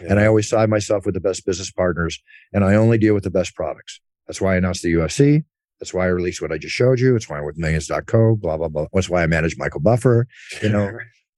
Yeah. 0.00 0.08
And 0.10 0.20
I 0.20 0.26
always 0.26 0.48
side 0.48 0.70
myself 0.70 1.04
with 1.04 1.14
the 1.14 1.20
best 1.20 1.44
business 1.46 1.70
partners 1.70 2.18
and 2.52 2.64
I 2.64 2.74
only 2.74 2.98
deal 2.98 3.14
with 3.14 3.24
the 3.24 3.30
best 3.30 3.54
products. 3.54 4.00
That's 4.26 4.40
why 4.40 4.54
I 4.54 4.56
announced 4.56 4.82
the 4.82 4.92
UFC. 4.92 5.44
That's 5.80 5.94
why 5.94 6.04
I 6.04 6.08
released 6.08 6.42
what 6.42 6.52
I 6.52 6.58
just 6.58 6.74
showed 6.74 6.98
you. 6.98 7.14
It's 7.14 7.28
why 7.28 7.38
I'm 7.38 7.44
with 7.44 7.56
millions.co, 7.56 8.36
blah, 8.36 8.56
blah, 8.56 8.68
blah. 8.68 8.86
That's 8.92 9.08
why 9.08 9.22
I 9.22 9.26
manage 9.26 9.56
Michael 9.56 9.80
Buffer, 9.80 10.26
you 10.62 10.68
know, 10.68 10.90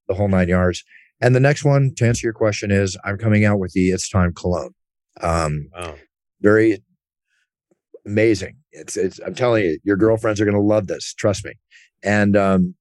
the 0.07 0.15
whole 0.15 0.27
nine 0.27 0.49
yards. 0.49 0.83
And 1.21 1.35
the 1.35 1.39
next 1.39 1.63
one, 1.63 1.93
to 1.97 2.07
answer 2.07 2.25
your 2.25 2.33
question, 2.33 2.71
is 2.71 2.97
I'm 3.05 3.17
coming 3.17 3.45
out 3.45 3.59
with 3.59 3.73
the 3.73 3.91
It's 3.91 4.09
Time 4.09 4.33
Cologne. 4.33 4.73
Um, 5.21 5.69
wow. 5.71 5.95
Very 6.41 6.83
amazing. 8.05 8.57
It's, 8.71 8.97
it's, 8.97 9.19
I'm 9.19 9.35
telling 9.35 9.63
you, 9.63 9.79
your 9.83 9.97
girlfriends 9.97 10.41
are 10.41 10.45
going 10.45 10.55
to 10.55 10.61
love 10.61 10.87
this. 10.87 11.13
Trust 11.13 11.45
me. 11.45 11.53
And 12.01 12.35
um, 12.35 12.73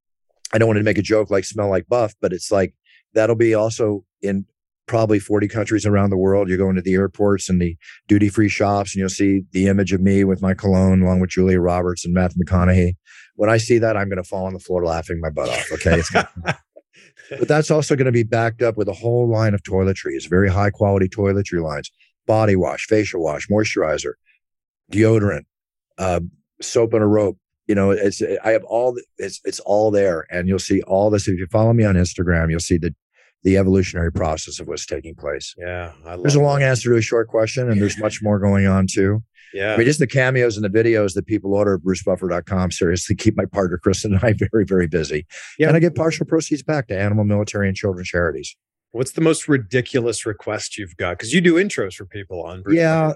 I 0.53 0.59
don't 0.59 0.69
want 0.69 0.79
to 0.79 0.85
make 0.85 0.99
a 0.99 1.03
joke 1.03 1.31
like 1.31 1.45
smell 1.45 1.69
like 1.69 1.87
buff, 1.89 2.15
but 2.23 2.33
it's 2.33 2.51
like 2.51 2.75
that'll 3.13 3.37
be 3.37 3.55
also 3.55 4.05
in 4.23 4.47
probably 4.91 5.21
40 5.21 5.47
countries 5.47 5.87
around 5.87 6.11
the 6.11 6.17
world. 6.17 6.49
You 6.49 6.57
go 6.57 6.69
into 6.69 6.83
the 6.83 6.95
airports 6.95 7.49
and 7.49 7.63
the 7.63 7.77
duty 8.09 8.29
free 8.29 8.49
shops, 8.49 8.93
and 8.93 8.99
you'll 8.99 9.09
see 9.09 9.43
the 9.53 9.69
image 9.69 9.93
of 9.93 10.01
me 10.01 10.25
with 10.25 10.43
my 10.43 10.53
cologne, 10.53 11.01
along 11.01 11.21
with 11.21 11.31
Julia 11.31 11.61
Roberts 11.61 12.05
and 12.05 12.13
Matthew 12.13 12.43
McConaughey. 12.45 12.95
When 13.37 13.49
I 13.49 13.57
see 13.59 13.79
that, 13.79 13.97
I'm 13.97 14.09
going 14.09 14.21
to 14.21 14.29
fall 14.29 14.47
on 14.47 14.53
the 14.53 14.59
floor 14.59 14.85
laughing 14.85 15.21
my 15.21 15.31
butt 15.31 15.49
off. 15.49 15.71
Okay. 15.75 16.03
but 17.31 17.47
that's 17.47 17.71
also 17.71 17.95
going 17.95 18.07
to 18.07 18.13
be 18.13 18.25
backed 18.25 18.63
up 18.63 18.77
with 18.77 18.89
a 18.89 18.93
whole 18.93 19.31
line 19.31 19.55
of 19.55 19.63
toiletries, 19.63 20.29
very 20.29 20.51
high 20.51 20.71
quality 20.71 21.09
toiletry 21.09 21.63
lines, 21.63 21.89
body 22.27 22.57
wash, 22.57 22.87
facial 22.87 23.23
wash, 23.23 23.47
moisturizer, 23.47 24.15
deodorant, 24.91 25.45
uh, 25.99 26.19
soap 26.61 26.95
and 26.95 27.05
a 27.05 27.07
rope. 27.07 27.39
You 27.69 27.77
know, 27.77 27.93
it's 27.93 28.21
I 28.45 28.51
have 28.51 28.65
all 28.65 28.99
it's 29.19 29.41
it's 29.45 29.61
all 29.61 29.93
there, 29.93 30.27
and 30.31 30.49
you'll 30.49 30.59
see 30.59 30.83
all 30.83 31.11
this. 31.11 31.29
If 31.29 31.39
you 31.39 31.47
follow 31.47 31.73
me 31.73 31.85
on 31.85 31.95
Instagram, 31.95 32.51
you'll 32.51 32.59
see 32.59 32.79
the 32.79 32.93
the 33.43 33.57
evolutionary 33.57 34.13
process 34.13 34.61
of 34.61 34.69
what's 34.69 34.87
taking 34.87 35.15
place. 35.15 35.55
Yeah. 35.59 35.93
there's 36.21 36.35
a 36.35 36.41
long 36.41 36.61
that. 36.61 36.71
answer 36.71 36.91
to 36.91 36.97
a 36.97 37.03
short 37.03 37.29
question, 37.29 37.71
and 37.71 37.81
there's 37.81 37.99
much 37.99 38.23
more 38.23 38.39
going 38.39 38.67
on 38.67 38.87
too. 38.87 39.23
Yeah. 39.53 39.75
I 39.75 39.77
mean, 39.77 39.87
just 39.87 39.99
the 39.99 40.07
cameos 40.07 40.57
and 40.57 40.65
the 40.65 40.69
videos 40.69 41.15
that 41.15 41.27
people 41.27 41.55
order 41.55 41.75
at 41.75 41.81
brucebuffer.com 41.81 42.71
seriously 42.71 43.17
keep 43.17 43.37
my 43.37 43.47
partner 43.47 43.79
Chris 43.79 44.05
and 44.05 44.17
I 44.23 44.33
very, 44.53 44.65
very 44.65 44.87
busy. 44.87 45.27
Yeah. 45.59 45.69
And 45.69 45.77
I 45.77 45.81
get 45.81 45.95
partial 45.95 46.27
proceeds 46.27 46.63
back 46.63 46.89
to 46.89 46.99
animal, 46.99 47.25
military, 47.25 47.67
and 47.67 47.77
children 47.77 48.05
charities. 48.05 48.57
What's 48.93 49.13
the 49.13 49.21
most 49.21 49.49
ridiculous 49.49 50.27
request 50.27 50.77
you've 50.77 50.97
got? 50.97 51.19
Because 51.19 51.33
you 51.33 51.41
do 51.41 51.55
intros 51.55 51.95
for 51.95 52.07
people 52.07 52.43
on 52.43 52.63
Bruce 52.63 52.77
Yeah. 52.77 53.13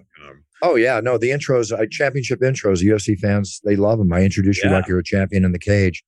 Oh 0.62 0.76
yeah, 0.76 1.00
no, 1.00 1.18
the 1.18 1.30
intros, 1.30 1.76
I 1.76 1.86
championship 1.90 2.40
intros, 2.40 2.82
UFC 2.82 3.18
fans, 3.18 3.60
they 3.64 3.76
love 3.76 3.98
them. 3.98 4.12
I 4.12 4.22
introduce 4.22 4.62
yeah. 4.62 4.70
you 4.70 4.74
like 4.74 4.86
you're 4.86 5.00
a 5.00 5.04
champion 5.04 5.44
in 5.44 5.52
the 5.52 5.58
cage. 5.58 6.02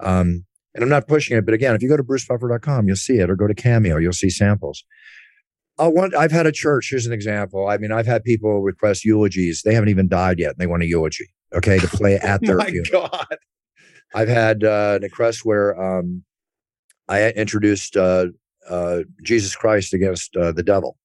Um, 0.00 0.44
and 0.74 0.82
I'm 0.82 0.88
not 0.88 1.06
pushing 1.06 1.36
it, 1.36 1.44
but 1.44 1.54
again, 1.54 1.74
if 1.74 1.82
you 1.82 1.88
go 1.88 1.96
to 1.96 2.02
brucebuffer.com, 2.02 2.86
you'll 2.86 2.96
see 2.96 3.18
it, 3.18 3.28
or 3.28 3.36
go 3.36 3.46
to 3.46 3.54
Cameo, 3.54 3.98
you'll 3.98 4.12
see 4.12 4.30
samples. 4.30 4.84
i 5.78 5.86
want, 5.86 6.14
I've 6.14 6.32
had 6.32 6.46
a 6.46 6.52
church. 6.52 6.88
Here's 6.90 7.06
an 7.06 7.12
example. 7.12 7.68
I 7.68 7.76
mean, 7.76 7.92
I've 7.92 8.06
had 8.06 8.24
people 8.24 8.62
request 8.62 9.04
eulogies. 9.04 9.62
They 9.62 9.74
haven't 9.74 9.90
even 9.90 10.08
died 10.08 10.38
yet, 10.38 10.50
and 10.50 10.58
they 10.58 10.66
want 10.66 10.82
a 10.82 10.86
eulogy. 10.86 11.26
Okay, 11.54 11.78
to 11.78 11.88
play 11.88 12.16
at 12.16 12.40
their 12.42 12.56
My 12.56 12.70
funeral. 12.70 13.08
God. 13.08 13.36
I've 14.14 14.28
had 14.28 14.64
uh, 14.64 14.94
an 14.96 15.02
request 15.02 15.44
where 15.44 15.80
um, 15.80 16.24
I 17.08 17.30
introduced 17.30 17.96
uh, 17.96 18.26
uh, 18.68 19.00
Jesus 19.22 19.54
Christ 19.54 19.92
against 19.92 20.36
uh, 20.36 20.52
the 20.52 20.62
devil 20.62 20.98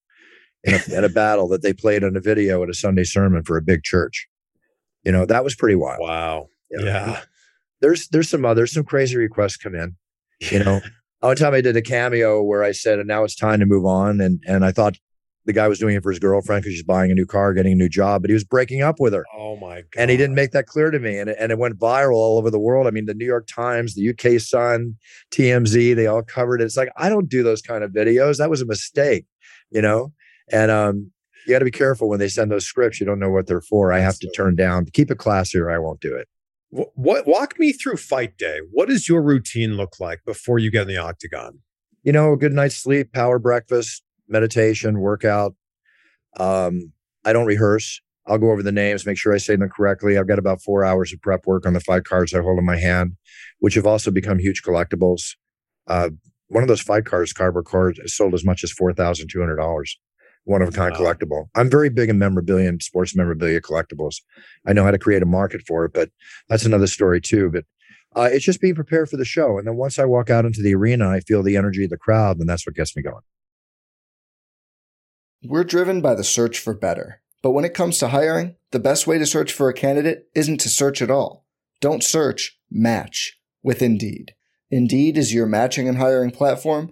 in 0.63 0.73
a, 0.73 0.97
in 0.97 1.03
a 1.03 1.09
battle 1.09 1.47
that 1.49 1.61
they 1.61 1.73
played 1.73 2.03
on 2.03 2.15
a 2.15 2.19
video 2.21 2.63
at 2.63 2.69
a 2.69 2.73
Sunday 2.73 3.03
sermon 3.03 3.43
for 3.43 3.57
a 3.57 3.61
big 3.61 3.83
church. 3.83 4.27
You 5.03 5.11
know, 5.11 5.25
that 5.25 5.43
was 5.43 5.55
pretty 5.55 5.75
wild. 5.75 5.99
Wow. 6.01 6.47
yeah 6.69 7.21
there's 7.81 8.07
there's 8.09 8.29
some 8.29 8.45
other 8.45 8.67
some 8.67 8.83
crazy 8.83 9.17
requests 9.17 9.57
come 9.57 9.75
in. 9.75 9.95
You 10.39 10.63
know, 10.63 10.81
one 11.19 11.35
time 11.35 11.53
I 11.53 11.61
did 11.61 11.75
a 11.75 11.81
cameo 11.81 12.41
where 12.43 12.63
I 12.63 12.71
said, 12.71 12.99
"And 12.99 13.07
now 13.07 13.23
it's 13.23 13.35
time 13.35 13.59
to 13.59 13.65
move 13.65 13.85
on," 13.85 14.21
and 14.21 14.43
and 14.47 14.65
I 14.65 14.71
thought 14.71 14.97
the 15.45 15.53
guy 15.53 15.67
was 15.67 15.79
doing 15.79 15.95
it 15.95 16.03
for 16.03 16.11
his 16.11 16.19
girlfriend 16.19 16.61
because 16.61 16.75
she's 16.75 16.83
buying 16.83 17.09
a 17.09 17.15
new 17.15 17.25
car, 17.25 17.53
getting 17.53 17.71
a 17.71 17.75
new 17.75 17.87
job, 17.87 18.21
but 18.21 18.29
he 18.29 18.33
was 18.33 18.43
breaking 18.43 18.81
up 18.81 18.99
with 18.99 19.13
her. 19.13 19.25
Oh 19.35 19.55
my 19.55 19.81
god! 19.81 19.87
And 19.97 20.11
he 20.11 20.17
didn't 20.17 20.35
make 20.35 20.51
that 20.51 20.67
clear 20.67 20.91
to 20.91 20.99
me, 20.99 21.17
and 21.17 21.29
it, 21.29 21.37
and 21.39 21.51
it 21.51 21.57
went 21.57 21.79
viral 21.79 22.15
all 22.15 22.37
over 22.37 22.51
the 22.51 22.59
world. 22.59 22.85
I 22.85 22.91
mean, 22.91 23.05
the 23.05 23.13
New 23.13 23.25
York 23.25 23.47
Times, 23.47 23.95
the 23.95 24.09
UK 24.09 24.39
Sun, 24.41 24.97
TMZ, 25.31 25.95
they 25.95 26.05
all 26.05 26.21
covered 26.21 26.61
it. 26.61 26.65
It's 26.65 26.77
like 26.77 26.91
I 26.97 27.09
don't 27.09 27.29
do 27.29 27.43
those 27.43 27.61
kind 27.61 27.83
of 27.83 27.91
videos. 27.91 28.37
That 28.37 28.49
was 28.49 28.61
a 28.61 28.65
mistake, 28.65 29.25
you 29.71 29.81
know. 29.81 30.11
And 30.51 30.69
um, 30.69 31.11
you 31.45 31.53
got 31.53 31.59
to 31.59 31.65
be 31.65 31.71
careful 31.71 32.09
when 32.09 32.19
they 32.19 32.29
send 32.29 32.51
those 32.51 32.65
scripts. 32.65 32.99
You 32.99 33.05
don't 33.05 33.19
know 33.19 33.29
what 33.29 33.47
they're 33.47 33.61
for. 33.61 33.93
I 33.93 33.99
have 33.99 34.19
to 34.19 34.29
turn 34.31 34.55
down. 34.55 34.85
Keep 34.93 35.11
it 35.11 35.17
classy, 35.17 35.57
or 35.57 35.71
I 35.71 35.79
won't 35.79 36.01
do 36.01 36.13
it 36.13 36.27
what 36.69 37.27
walk 37.27 37.57
me 37.59 37.71
through 37.71 37.97
fight 37.97 38.37
day. 38.37 38.59
What 38.71 38.89
does 38.89 39.07
your 39.07 39.21
routine 39.21 39.77
look 39.77 39.99
like 39.99 40.19
before 40.25 40.59
you 40.59 40.71
get 40.71 40.83
in 40.83 40.87
the 40.87 40.97
octagon? 40.97 41.59
You 42.03 42.11
know 42.11 42.33
a 42.33 42.37
good 42.37 42.53
night's 42.53 42.77
sleep 42.77 43.13
power 43.13 43.39
breakfast 43.39 44.03
meditation 44.27 44.99
workout. 44.99 45.55
Um, 46.37 46.91
i 47.25 47.33
don't 47.33 47.45
rehearse. 47.45 48.01
I'll 48.25 48.37
go 48.37 48.51
over 48.51 48.61
the 48.61 48.71
names 48.73 49.05
make 49.05 49.17
sure 49.17 49.33
i 49.33 49.37
say 49.37 49.55
them 49.55 49.69
correctly. 49.69 50.17
I've 50.17 50.27
got 50.27 50.39
about 50.39 50.61
four 50.61 50.83
hours 50.83 51.13
of 51.13 51.21
prep 51.21 51.45
work 51.45 51.65
on 51.65 51.73
the 51.73 51.79
fight 51.79 52.03
cards 52.03 52.33
i 52.33 52.41
hold 52.41 52.59
in 52.59 52.65
my 52.65 52.77
hand 52.77 53.13
which 53.59 53.75
have 53.75 53.87
also 53.87 54.11
become 54.11 54.39
huge 54.39 54.61
collectibles. 54.61 55.35
Uh, 55.87 56.09
one 56.49 56.63
of 56.63 56.67
those 56.67 56.81
fight 56.81 57.05
cards 57.05 57.33
carver 57.33 57.63
card 57.63 57.99
sold 58.05 58.33
as 58.33 58.45
much 58.45 58.63
as 58.63 58.73
$4200 58.73 59.85
one 60.47 60.61
of 60.61 60.69
a 60.69 60.71
kind 60.71 60.93
wow. 60.93 60.99
collectible. 60.99 61.49
I'm 61.55 61.69
very 61.69 61.89
big 61.89 62.09
in 62.09 62.17
memorabilia 62.17 62.69
and 62.69 62.81
sports 62.81 63.15
memorabilia 63.15 63.61
collectibles. 63.61 64.21
I 64.65 64.73
know 64.73 64.83
how 64.83 64.91
to 64.91 64.97
create 64.97 65.21
a 65.21 65.27
market 65.27 65.61
for 65.67 65.85
it, 65.85 65.93
but 65.93 66.09
that's 66.47 66.65
another 66.65 66.87
story 66.87 67.19
too. 67.19 67.51
But 67.51 67.65
uh, 68.15 68.29
it's 68.31 68.45
just 68.45 68.61
being 68.61 68.75
prepared 68.75 69.09
for 69.09 69.17
the 69.17 69.25
show. 69.25 69.57
And 69.57 69.67
then 69.67 69.75
once 69.75 69.99
I 69.99 70.05
walk 70.05 70.29
out 70.29 70.45
into 70.45 70.61
the 70.61 70.73
arena, 70.73 71.09
I 71.09 71.19
feel 71.19 71.43
the 71.43 71.57
energy 71.57 71.83
of 71.83 71.89
the 71.89 71.97
crowd, 71.97 72.39
and 72.39 72.47
that's 72.47 72.65
what 72.65 72.75
gets 72.75 72.95
me 72.95 73.03
going. 73.03 73.21
We're 75.43 75.65
driven 75.65 76.01
by 76.01 76.15
the 76.15 76.23
search 76.23 76.59
for 76.59 76.73
better. 76.73 77.21
But 77.43 77.51
when 77.51 77.65
it 77.65 77.73
comes 77.73 77.99
to 77.99 78.07
hiring, 78.07 78.55
the 78.71 78.79
best 78.79 79.05
way 79.05 79.19
to 79.19 79.25
search 79.25 79.53
for 79.53 79.69
a 79.69 79.73
candidate 79.73 80.27
isn't 80.33 80.59
to 80.61 80.69
search 80.69 81.01
at 81.01 81.11
all. 81.11 81.45
Don't 81.79 82.03
search, 82.03 82.57
match 82.71 83.37
with 83.61 83.81
Indeed. 83.81 84.33
Indeed 84.71 85.17
is 85.17 85.33
your 85.33 85.45
matching 85.45 85.87
and 85.87 85.97
hiring 85.97 86.31
platform 86.31 86.91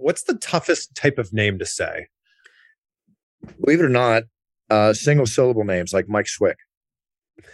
What's 0.00 0.22
the 0.22 0.34
toughest 0.34 0.94
type 0.94 1.18
of 1.18 1.32
name 1.32 1.58
to 1.58 1.66
say? 1.66 2.08
Believe 3.60 3.80
it 3.80 3.84
or 3.84 3.90
not, 3.90 4.24
uh, 4.70 4.92
single 4.92 5.26
syllable 5.26 5.64
names 5.64 5.92
like 5.92 6.08
Mike 6.08 6.28
Swick, 6.28 6.58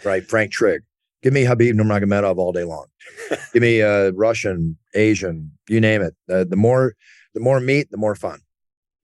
right? 0.05 0.27
Frank 0.27 0.53
Trigg. 0.53 0.83
Give 1.23 1.33
me 1.33 1.45
Khabib 1.45 1.73
Nurmagomedov 1.73 2.37
all 2.37 2.53
day 2.53 2.65
long. 2.65 2.87
Give 3.53 3.63
me 3.63 3.83
uh, 3.83 4.11
Russian, 4.13 4.77
Asian, 4.95 5.51
you 5.69 5.81
name 5.81 6.03
it. 6.03 6.15
Uh, 6.31 6.45
the 6.45 6.57
more, 6.57 6.95
the 7.35 7.41
more 7.41 7.59
meat, 7.59 7.91
the 7.91 7.97
more 7.97 8.15
fun. 8.15 8.41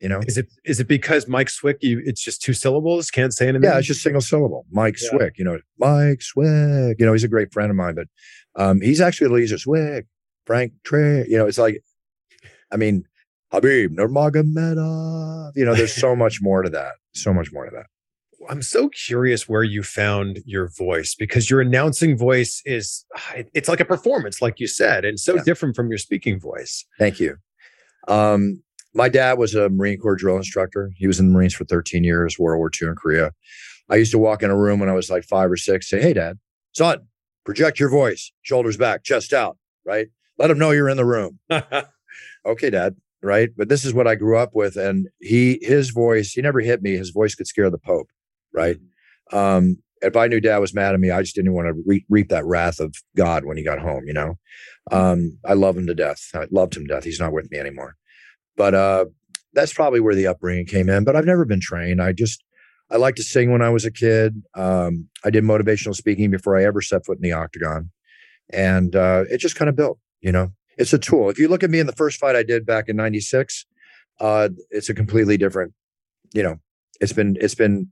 You 0.00 0.08
know, 0.08 0.20
is 0.26 0.36
it 0.36 0.48
is 0.64 0.80
it 0.80 0.88
because 0.88 1.28
Mike 1.28 1.48
Swick? 1.48 1.78
You, 1.80 2.02
it's 2.04 2.20
just 2.20 2.42
two 2.42 2.54
syllables. 2.54 3.08
Can't 3.08 3.32
say 3.32 3.46
anything. 3.46 3.70
Yeah, 3.70 3.78
it's 3.78 3.86
just 3.86 4.02
single 4.02 4.20
syllable. 4.20 4.66
Mike 4.72 4.96
yeah. 5.00 5.10
Swick. 5.10 5.38
You 5.38 5.44
know, 5.44 5.60
Mike 5.78 6.22
Swick. 6.22 6.98
You 6.98 7.06
know, 7.06 7.12
he's 7.12 7.22
a 7.22 7.28
great 7.28 7.52
friend 7.52 7.70
of 7.70 7.76
mine, 7.76 7.94
but 7.94 8.08
um, 8.56 8.80
he's 8.80 9.00
actually 9.00 9.28
Eliezer 9.28 9.58
Swick, 9.58 10.06
Frank 10.44 10.72
Trigg. 10.82 11.28
You 11.28 11.38
know, 11.38 11.46
it's 11.46 11.58
like, 11.58 11.84
I 12.72 12.76
mean, 12.76 13.04
Khabib 13.52 13.88
Nurmagomedov. 13.90 15.52
You 15.54 15.64
know, 15.64 15.74
there's 15.74 15.94
so 15.94 16.16
much 16.16 16.40
more 16.40 16.62
to 16.62 16.70
that. 16.70 16.94
So 17.12 17.32
much 17.34 17.52
more 17.52 17.66
to 17.66 17.70
that. 17.70 17.86
I'm 18.48 18.62
so 18.62 18.88
curious 18.88 19.48
where 19.48 19.62
you 19.62 19.82
found 19.82 20.40
your 20.44 20.68
voice 20.68 21.14
because 21.14 21.48
your 21.48 21.60
announcing 21.60 22.16
voice 22.16 22.60
is 22.64 23.04
it's 23.54 23.68
like 23.68 23.78
a 23.78 23.84
performance, 23.84 24.42
like 24.42 24.58
you 24.58 24.66
said, 24.66 25.04
and 25.04 25.20
so 25.20 25.36
Yeah. 25.36 25.42
different 25.44 25.76
from 25.76 25.88
your 25.90 25.98
speaking 25.98 26.40
voice. 26.40 26.84
Thank 26.98 27.20
you. 27.20 27.36
Um, 28.08 28.62
my 28.94 29.08
dad 29.08 29.38
was 29.38 29.54
a 29.54 29.68
Marine 29.68 29.98
Corps 29.98 30.16
drill 30.16 30.36
instructor. 30.36 30.90
He 30.96 31.06
was 31.06 31.20
in 31.20 31.28
the 31.28 31.32
Marines 31.32 31.54
for 31.54 31.64
13 31.64 32.02
years, 32.04 32.38
World 32.38 32.58
War 32.58 32.70
II 32.80 32.88
in 32.88 32.96
Korea. 32.96 33.32
I 33.88 33.96
used 33.96 34.12
to 34.12 34.18
walk 34.18 34.42
in 34.42 34.50
a 34.50 34.56
room 34.56 34.80
when 34.80 34.88
I 34.88 34.92
was 34.92 35.08
like 35.08 35.24
five 35.24 35.50
or 35.50 35.56
six, 35.56 35.88
say, 35.88 36.00
Hey, 36.02 36.12
dad, 36.12 36.38
son, 36.72 37.06
project 37.44 37.78
your 37.78 37.90
voice, 37.90 38.32
shoulders 38.42 38.76
back, 38.76 39.04
chest 39.04 39.32
out, 39.32 39.56
right? 39.84 40.08
Let 40.38 40.48
them 40.48 40.58
know 40.58 40.72
you're 40.72 40.88
in 40.88 40.96
the 40.96 41.04
room. 41.04 41.38
okay, 42.46 42.70
dad, 42.70 42.96
right? 43.22 43.50
But 43.56 43.68
this 43.68 43.84
is 43.84 43.94
what 43.94 44.06
I 44.06 44.14
grew 44.14 44.36
up 44.36 44.50
with. 44.54 44.76
And 44.76 45.08
he, 45.20 45.58
his 45.62 45.90
voice, 45.90 46.32
he 46.32 46.42
never 46.42 46.60
hit 46.60 46.82
me. 46.82 46.96
His 46.96 47.10
voice 47.10 47.34
could 47.34 47.46
scare 47.46 47.70
the 47.70 47.78
Pope, 47.78 48.08
right? 48.52 48.78
Um, 49.32 49.78
if 50.02 50.16
I 50.16 50.26
knew 50.26 50.40
dad 50.40 50.58
was 50.58 50.74
mad 50.74 50.94
at 50.94 51.00
me, 51.00 51.10
I 51.10 51.22
just 51.22 51.36
didn't 51.36 51.52
want 51.52 51.68
to 51.68 51.80
re- 51.86 52.04
reap 52.10 52.28
that 52.30 52.44
wrath 52.44 52.80
of 52.80 52.94
God 53.16 53.44
when 53.44 53.56
he 53.56 53.62
got 53.62 53.78
home, 53.78 54.04
you 54.06 54.12
know? 54.12 54.38
Um, 54.90 55.38
I 55.44 55.52
love 55.52 55.76
him 55.76 55.86
to 55.86 55.94
death. 55.94 56.28
I 56.34 56.46
loved 56.50 56.76
him 56.76 56.86
to 56.86 56.94
death. 56.94 57.04
He's 57.04 57.20
not 57.20 57.32
with 57.32 57.50
me 57.50 57.58
anymore. 57.58 57.94
But 58.56 58.74
uh, 58.74 59.04
that's 59.52 59.72
probably 59.72 60.00
where 60.00 60.16
the 60.16 60.26
upbringing 60.26 60.66
came 60.66 60.88
in. 60.88 61.04
But 61.04 61.14
I've 61.14 61.24
never 61.24 61.44
been 61.44 61.60
trained. 61.60 62.02
I 62.02 62.12
just, 62.12 62.42
I 62.90 62.96
liked 62.96 63.18
to 63.18 63.22
sing 63.22 63.52
when 63.52 63.62
I 63.62 63.70
was 63.70 63.84
a 63.84 63.92
kid. 63.92 64.42
Um, 64.54 65.08
I 65.24 65.30
did 65.30 65.44
motivational 65.44 65.94
speaking 65.94 66.30
before 66.30 66.58
I 66.58 66.64
ever 66.64 66.82
set 66.82 67.06
foot 67.06 67.18
in 67.18 67.22
the 67.22 67.32
octagon. 67.32 67.90
And 68.52 68.96
uh, 68.96 69.24
it 69.30 69.38
just 69.38 69.56
kind 69.56 69.68
of 69.68 69.76
built, 69.76 69.98
you 70.20 70.32
know? 70.32 70.52
It's 70.78 70.92
a 70.92 70.98
tool. 70.98 71.30
If 71.30 71.38
you 71.38 71.48
look 71.48 71.62
at 71.62 71.70
me 71.70 71.80
in 71.80 71.86
the 71.86 71.92
first 71.92 72.18
fight 72.18 72.36
I 72.36 72.42
did 72.42 72.64
back 72.64 72.88
in 72.88 72.96
96, 72.96 73.66
uh, 74.20 74.48
it's 74.70 74.88
a 74.88 74.94
completely 74.94 75.36
different, 75.36 75.72
you 76.32 76.42
know, 76.42 76.56
it's 77.00 77.12
been, 77.12 77.36
it's 77.40 77.54
been 77.54 77.88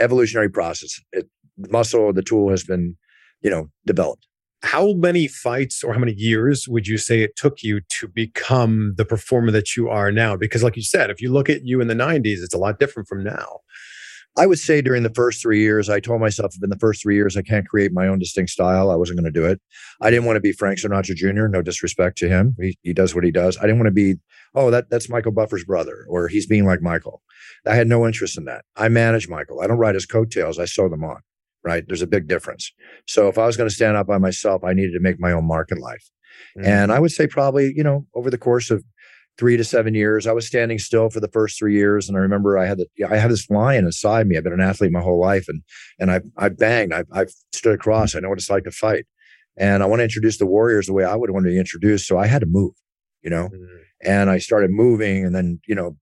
evolutionary 0.00 0.50
process. 0.50 1.00
It, 1.12 1.28
muscle, 1.56 2.12
the 2.12 2.22
tool 2.22 2.50
has 2.50 2.64
been, 2.64 2.96
you 3.40 3.50
know, 3.50 3.70
developed. 3.86 4.26
How 4.62 4.92
many 4.92 5.26
fights 5.26 5.82
or 5.82 5.92
how 5.92 5.98
many 5.98 6.12
years 6.12 6.68
would 6.68 6.86
you 6.86 6.96
say 6.96 7.22
it 7.22 7.36
took 7.36 7.62
you 7.62 7.80
to 7.80 8.08
become 8.08 8.94
the 8.96 9.04
performer 9.04 9.50
that 9.50 9.76
you 9.76 9.88
are 9.88 10.12
now? 10.12 10.36
Because, 10.36 10.62
like 10.62 10.76
you 10.76 10.84
said, 10.84 11.10
if 11.10 11.20
you 11.20 11.32
look 11.32 11.50
at 11.50 11.64
you 11.64 11.80
in 11.80 11.88
the 11.88 11.94
90s, 11.94 12.42
it's 12.42 12.54
a 12.54 12.58
lot 12.58 12.78
different 12.78 13.08
from 13.08 13.24
now. 13.24 13.58
I 14.36 14.46
would 14.46 14.58
say 14.58 14.80
during 14.80 15.02
the 15.02 15.12
first 15.14 15.42
three 15.42 15.60
years, 15.60 15.90
I 15.90 16.00
told 16.00 16.20
myself 16.20 16.54
in 16.62 16.70
the 16.70 16.78
first 16.78 17.02
three 17.02 17.16
years 17.16 17.36
I 17.36 17.42
can't 17.42 17.68
create 17.68 17.92
my 17.92 18.08
own 18.08 18.18
distinct 18.18 18.50
style, 18.50 18.90
I 18.90 18.94
wasn't 18.94 19.18
going 19.18 19.32
to 19.32 19.40
do 19.40 19.46
it. 19.46 19.60
I 20.00 20.10
didn't 20.10 20.24
want 20.24 20.36
to 20.36 20.40
be 20.40 20.52
Frank 20.52 20.78
Sinatra 20.78 21.14
Jr. 21.14 21.48
No 21.48 21.60
disrespect 21.60 22.16
to 22.18 22.28
him, 22.28 22.56
he, 22.58 22.78
he 22.82 22.92
does 22.92 23.14
what 23.14 23.24
he 23.24 23.30
does. 23.30 23.58
I 23.58 23.62
didn't 23.62 23.78
want 23.78 23.88
to 23.88 23.92
be, 23.92 24.16
oh, 24.54 24.70
that 24.70 24.88
that's 24.88 25.10
Michael 25.10 25.32
Buffer's 25.32 25.64
brother, 25.64 26.06
or 26.08 26.28
he's 26.28 26.46
being 26.46 26.64
like 26.64 26.80
Michael. 26.80 27.22
I 27.66 27.74
had 27.74 27.88
no 27.88 28.06
interest 28.06 28.38
in 28.38 28.46
that. 28.46 28.64
I 28.76 28.88
manage 28.88 29.28
Michael. 29.28 29.60
I 29.60 29.66
don't 29.66 29.78
ride 29.78 29.94
his 29.94 30.06
coattails. 30.06 30.58
I 30.58 30.64
sew 30.64 30.88
them 30.88 31.04
on. 31.04 31.20
Right? 31.64 31.84
There's 31.86 32.02
a 32.02 32.08
big 32.08 32.26
difference. 32.26 32.72
So 33.06 33.28
if 33.28 33.38
I 33.38 33.46
was 33.46 33.56
going 33.56 33.68
to 33.68 33.74
stand 33.74 33.96
out 33.96 34.08
by 34.08 34.18
myself, 34.18 34.64
I 34.64 34.72
needed 34.72 34.94
to 34.94 35.00
make 35.00 35.20
my 35.20 35.30
own 35.30 35.46
mark 35.46 35.70
in 35.70 35.78
life. 35.78 36.10
Mm-hmm. 36.56 36.68
And 36.68 36.92
I 36.92 36.98
would 36.98 37.12
say 37.12 37.26
probably, 37.26 37.72
you 37.76 37.84
know, 37.84 38.06
over 38.14 38.30
the 38.30 38.38
course 38.38 38.70
of 38.70 38.84
three 39.38 39.56
to 39.56 39.64
seven 39.64 39.94
years, 39.94 40.26
I 40.26 40.32
was 40.32 40.46
standing 40.46 40.78
still 40.78 41.08
for 41.10 41.20
the 41.20 41.28
first 41.28 41.58
three 41.58 41.74
years. 41.74 42.08
And 42.08 42.16
I 42.16 42.20
remember 42.20 42.58
I 42.58 42.66
had 42.66 42.78
the, 42.78 42.86
I 43.08 43.16
had 43.16 43.30
this 43.30 43.48
lion 43.50 43.84
inside 43.86 44.26
me. 44.26 44.36
I've 44.36 44.44
been 44.44 44.52
an 44.52 44.60
athlete 44.60 44.92
my 44.92 45.00
whole 45.00 45.18
life 45.20 45.46
and, 45.48 45.62
and 45.98 46.10
I, 46.10 46.20
I 46.36 46.48
banged, 46.50 46.92
I, 46.92 47.04
I've 47.12 47.32
stood 47.52 47.74
across. 47.74 48.14
I 48.14 48.20
know 48.20 48.28
what 48.28 48.38
it's 48.38 48.50
like 48.50 48.64
to 48.64 48.70
fight. 48.70 49.06
And 49.56 49.82
I 49.82 49.86
want 49.86 50.00
to 50.00 50.04
introduce 50.04 50.38
the 50.38 50.46
warriors 50.46 50.86
the 50.86 50.92
way 50.92 51.04
I 51.04 51.14
would 51.14 51.30
want 51.30 51.44
to 51.46 51.50
be 51.50 51.58
introduced. 51.58 52.06
So 52.06 52.18
I 52.18 52.26
had 52.26 52.40
to 52.40 52.46
move, 52.46 52.74
you 53.22 53.30
know, 53.30 53.48
Mm. 53.48 53.66
and 54.02 54.30
I 54.30 54.38
started 54.38 54.70
moving 54.70 55.24
and 55.24 55.34
then, 55.34 55.60
you 55.66 55.74
know, 55.74 55.96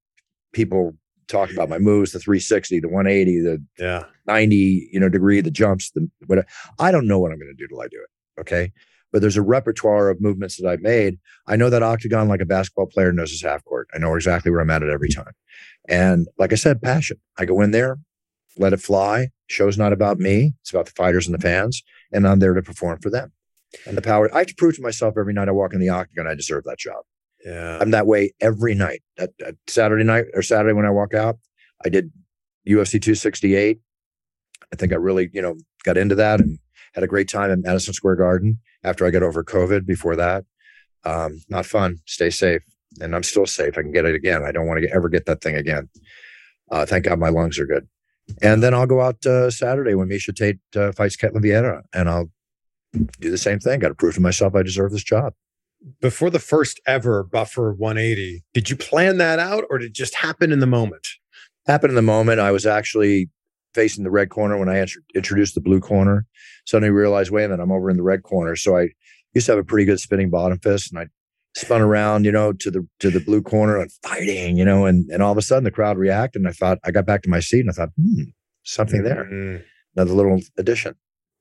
people 0.52 0.96
talk 1.28 1.52
about 1.52 1.68
my 1.68 1.78
moves, 1.78 2.10
the 2.12 2.18
360, 2.18 2.80
the 2.80 2.88
180, 2.88 3.40
the 3.40 3.64
yeah. 3.78 4.04
90 4.26 4.90
you 4.92 5.00
know 5.00 5.08
degree 5.08 5.40
the 5.40 5.50
jumps 5.50 5.90
the 5.90 6.08
whatever 6.26 6.46
i 6.78 6.92
don't 6.92 7.06
know 7.08 7.18
what 7.18 7.32
i'm 7.32 7.38
going 7.38 7.50
to 7.50 7.54
do 7.54 7.66
till 7.66 7.80
i 7.80 7.88
do 7.88 7.96
it 8.00 8.40
okay 8.40 8.70
but 9.12 9.20
there's 9.20 9.36
a 9.36 9.42
repertoire 9.42 10.08
of 10.08 10.20
movements 10.20 10.56
that 10.56 10.68
i've 10.68 10.80
made. 10.80 11.18
I 11.46 11.56
know 11.56 11.70
that 11.70 11.82
octagon 11.82 12.28
like 12.28 12.40
a 12.40 12.46
basketball 12.46 12.86
player 12.86 13.12
knows 13.12 13.30
his 13.30 13.42
half 13.42 13.64
court. 13.64 13.88
I 13.94 13.98
know 13.98 14.14
exactly 14.14 14.50
where 14.50 14.60
i'm 14.60 14.70
at 14.70 14.82
at 14.82 14.90
every 14.90 15.08
time. 15.08 15.32
And 15.88 16.28
like 16.38 16.52
i 16.52 16.56
said 16.56 16.82
passion. 16.82 17.18
I 17.38 17.44
go 17.44 17.60
in 17.60 17.70
there 17.70 17.98
let 18.56 18.72
it 18.72 18.80
fly. 18.80 19.28
Show's 19.46 19.78
not 19.78 19.92
about 19.92 20.18
me. 20.18 20.52
It's 20.60 20.70
about 20.70 20.86
the 20.86 20.92
fighters 20.92 21.26
and 21.26 21.34
the 21.34 21.40
fans 21.40 21.82
and 22.12 22.26
i'm 22.26 22.40
there 22.40 22.54
to 22.54 22.62
perform 22.62 22.98
for 23.00 23.10
them. 23.10 23.32
And 23.86 23.96
the 23.96 24.02
power 24.02 24.32
i 24.34 24.38
have 24.38 24.48
to 24.48 24.54
prove 24.54 24.76
to 24.76 24.82
myself 24.82 25.14
every 25.18 25.32
night 25.32 25.48
i 25.48 25.52
walk 25.52 25.72
in 25.72 25.80
the 25.80 25.88
octagon 25.88 26.26
i 26.26 26.34
deserve 26.34 26.64
that 26.64 26.78
job. 26.78 27.04
Yeah. 27.44 27.78
I'm 27.80 27.90
that 27.92 28.06
way 28.06 28.32
every 28.40 28.74
night. 28.74 29.02
At, 29.18 29.30
at 29.44 29.54
Saturday 29.66 30.04
night 30.04 30.26
or 30.34 30.42
Saturday 30.42 30.74
when 30.74 30.86
I 30.86 30.90
walk 30.90 31.14
out, 31.14 31.38
I 31.84 31.88
did 31.88 32.12
UFC 32.68 32.92
268. 33.00 33.78
I 34.72 34.76
think 34.76 34.92
I 34.92 34.96
really, 34.96 35.30
you 35.32 35.42
know, 35.42 35.56
got 35.84 35.96
into 35.96 36.14
that 36.16 36.40
and 36.40 36.58
had 36.94 37.04
a 37.04 37.08
great 37.08 37.28
time 37.28 37.50
at 37.50 37.58
Madison 37.60 37.94
Square 37.94 38.16
Garden 38.16 38.58
after 38.84 39.06
I 39.06 39.10
got 39.10 39.22
over 39.22 39.44
COVID. 39.44 39.86
Before 39.86 40.16
that, 40.16 40.44
um, 41.04 41.40
not 41.48 41.66
fun. 41.66 41.98
Stay 42.06 42.30
safe, 42.30 42.62
and 43.00 43.14
I'm 43.14 43.22
still 43.22 43.46
safe. 43.46 43.76
I 43.78 43.82
can 43.82 43.92
get 43.92 44.04
it 44.04 44.14
again. 44.14 44.42
I 44.44 44.52
don't 44.52 44.66
want 44.66 44.82
to 44.82 44.94
ever 44.94 45.08
get 45.08 45.26
that 45.26 45.40
thing 45.40 45.56
again. 45.56 45.88
Uh, 46.70 46.86
thank 46.86 47.04
God 47.04 47.18
my 47.18 47.28
lungs 47.28 47.58
are 47.58 47.66
good. 47.66 47.88
And 48.42 48.62
then 48.62 48.74
I'll 48.74 48.86
go 48.86 49.00
out 49.00 49.24
uh, 49.26 49.50
Saturday 49.50 49.94
when 49.94 50.08
Miesha 50.08 50.34
Tate 50.34 50.60
uh, 50.76 50.92
fights 50.92 51.16
Ketlin 51.16 51.42
Vieira, 51.42 51.82
and 51.92 52.08
I'll 52.08 52.30
do 53.20 53.30
the 53.30 53.38
same 53.38 53.58
thing. 53.58 53.80
Got 53.80 53.88
to 53.88 53.94
prove 53.94 54.14
to 54.14 54.20
myself 54.20 54.54
I 54.54 54.62
deserve 54.62 54.92
this 54.92 55.04
job. 55.04 55.34
Before 56.00 56.28
the 56.28 56.38
first 56.38 56.78
ever 56.86 57.22
Buffer 57.22 57.72
180, 57.72 58.44
did 58.52 58.68
you 58.68 58.76
plan 58.76 59.16
that 59.16 59.38
out 59.38 59.64
or 59.70 59.78
did 59.78 59.86
it 59.86 59.94
just 59.94 60.14
happen 60.14 60.52
in 60.52 60.60
the 60.60 60.66
moment? 60.66 61.06
happened 61.66 61.92
in 61.92 61.96
the 61.96 62.02
moment. 62.02 62.40
I 62.40 62.50
was 62.50 62.66
actually 62.66 63.30
facing 63.74 64.04
the 64.04 64.10
red 64.10 64.30
corner 64.30 64.58
when 64.58 64.68
I 64.68 64.78
int- 64.80 64.92
introduced 65.14 65.54
the 65.54 65.60
blue 65.60 65.80
corner. 65.80 66.26
Suddenly 66.66 66.90
realized, 66.90 67.30
wait 67.30 67.44
a 67.44 67.48
minute, 67.48 67.62
I'm 67.62 67.72
over 67.72 67.90
in 67.90 67.96
the 67.96 68.02
red 68.02 68.22
corner. 68.22 68.56
So 68.56 68.76
I 68.76 68.88
used 69.34 69.46
to 69.46 69.52
have 69.52 69.58
a 69.58 69.64
pretty 69.64 69.84
good 69.84 70.00
spinning 70.00 70.30
bottom 70.30 70.58
fist, 70.58 70.92
and 70.92 70.98
I 71.00 71.06
spun 71.56 71.80
around, 71.80 72.24
you 72.24 72.32
know, 72.32 72.52
to 72.52 72.70
the 72.70 72.86
to 73.00 73.10
the 73.10 73.20
blue 73.20 73.42
corner 73.42 73.78
and 73.78 73.90
fighting, 74.02 74.56
you 74.56 74.64
know, 74.64 74.86
and 74.86 75.08
and 75.10 75.22
all 75.22 75.32
of 75.32 75.38
a 75.38 75.42
sudden 75.42 75.64
the 75.64 75.70
crowd 75.70 75.98
reacted. 75.98 76.40
And 76.42 76.48
I 76.48 76.52
thought 76.52 76.78
I 76.84 76.90
got 76.90 77.06
back 77.06 77.22
to 77.22 77.30
my 77.30 77.40
seat 77.40 77.60
and 77.60 77.70
I 77.70 77.72
thought, 77.72 77.90
hmm, 77.96 78.22
something 78.62 79.02
there, 79.02 79.24
Mhm. 79.24 79.62
another 79.96 80.12
little 80.12 80.40
addition. 80.58 80.94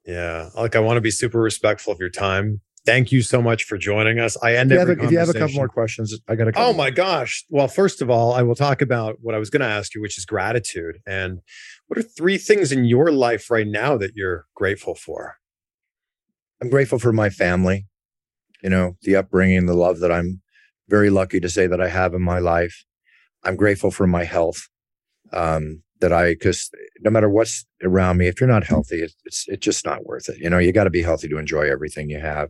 Yeah. 0.06 0.50
Like, 0.56 0.76
I 0.76 0.80
want 0.80 0.98
to 0.98 1.02
be 1.02 1.12
super 1.12 1.40
respectful 1.40 1.94
of 1.94 2.00
your 2.00 2.10
time. 2.10 2.62
Thank 2.86 3.12
you 3.12 3.22
so 3.22 3.42
much 3.42 3.66
for 3.66 3.78
joining 3.78 4.18
us. 4.20 4.38
I 4.42 4.56
end 4.56 4.72
If 4.72 4.80
have 4.80 4.90
a, 4.90 5.04
if 5.04 5.12
you 5.12 5.20
have 5.20 5.30
a 5.30 5.34
couple 5.34 5.54
more 5.56 5.68
questions, 5.68 6.18
I 6.28 6.36
got 6.36 6.46
to. 6.46 6.54
Oh 6.56 6.74
my 6.74 6.90
gosh. 6.90 7.44
Well, 7.50 7.68
first 7.68 8.02
of 8.02 8.10
all, 8.10 8.34
I 8.34 8.42
will 8.42 8.56
talk 8.56 8.82
about 8.82 9.18
what 9.22 9.36
I 9.36 9.38
was 9.38 9.50
going 9.52 9.60
to 9.60 9.68
ask 9.68 9.94
you, 9.94 10.02
which 10.02 10.18
is 10.18 10.26
gratitude. 10.26 10.96
And 11.06 11.40
what 11.90 11.98
are 11.98 12.04
three 12.04 12.38
things 12.38 12.72
in 12.72 12.86
your 12.86 13.12
life 13.12 13.50
right 13.50 13.68
now 13.68 13.98
that 13.98 14.12
you're 14.16 14.46
grateful 14.56 14.94
for? 14.94 15.38
I'm 16.62 16.70
grateful 16.70 17.00
for 17.00 17.12
my 17.12 17.30
family, 17.32 17.88
you 18.62 18.70
know, 18.70 18.96
the 19.02 19.16
upbringing, 19.16 19.66
the 19.66 19.74
love 19.74 20.00
that 20.02 20.12
I'm 20.12 20.42
very 20.88 21.10
lucky 21.10 21.40
to 21.40 21.50
say 21.50 21.66
that 21.66 21.82
I 21.82 21.88
have 21.88 22.14
in 22.14 22.22
my 22.22 22.38
life. 22.38 22.86
I'm 23.44 23.56
grateful 23.56 23.90
for 23.90 24.06
my 24.06 24.24
health. 24.24 24.70
Um, 25.34 25.82
that 26.00 26.14
I, 26.14 26.34
because 26.34 26.70
no 27.02 27.10
matter 27.10 27.30
what's 27.30 27.66
around 27.84 28.18
me, 28.18 28.28
if 28.28 28.40
you're 28.40 28.48
not 28.48 28.64
healthy, 28.64 29.02
it's 29.02 29.16
it's, 29.26 29.46
it's 29.48 29.66
just 29.66 29.84
not 29.84 30.06
worth 30.06 30.30
it. 30.30 30.38
You 30.38 30.50
know, 30.50 30.60
you 30.60 30.72
got 30.72 30.86
to 30.86 30.90
be 30.90 31.02
healthy 31.02 31.28
to 31.28 31.38
enjoy 31.38 31.70
everything 31.70 32.10
you 32.10 32.20
have. 32.20 32.50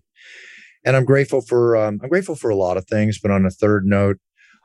And 0.83 0.95
I'm 0.95 1.05
grateful 1.05 1.41
for 1.41 1.77
um, 1.77 1.99
I'm 2.03 2.09
grateful 2.09 2.35
for 2.35 2.49
a 2.49 2.55
lot 2.55 2.77
of 2.77 2.85
things. 2.87 3.19
But 3.19 3.31
on 3.31 3.45
a 3.45 3.49
third 3.49 3.85
note, 3.85 4.17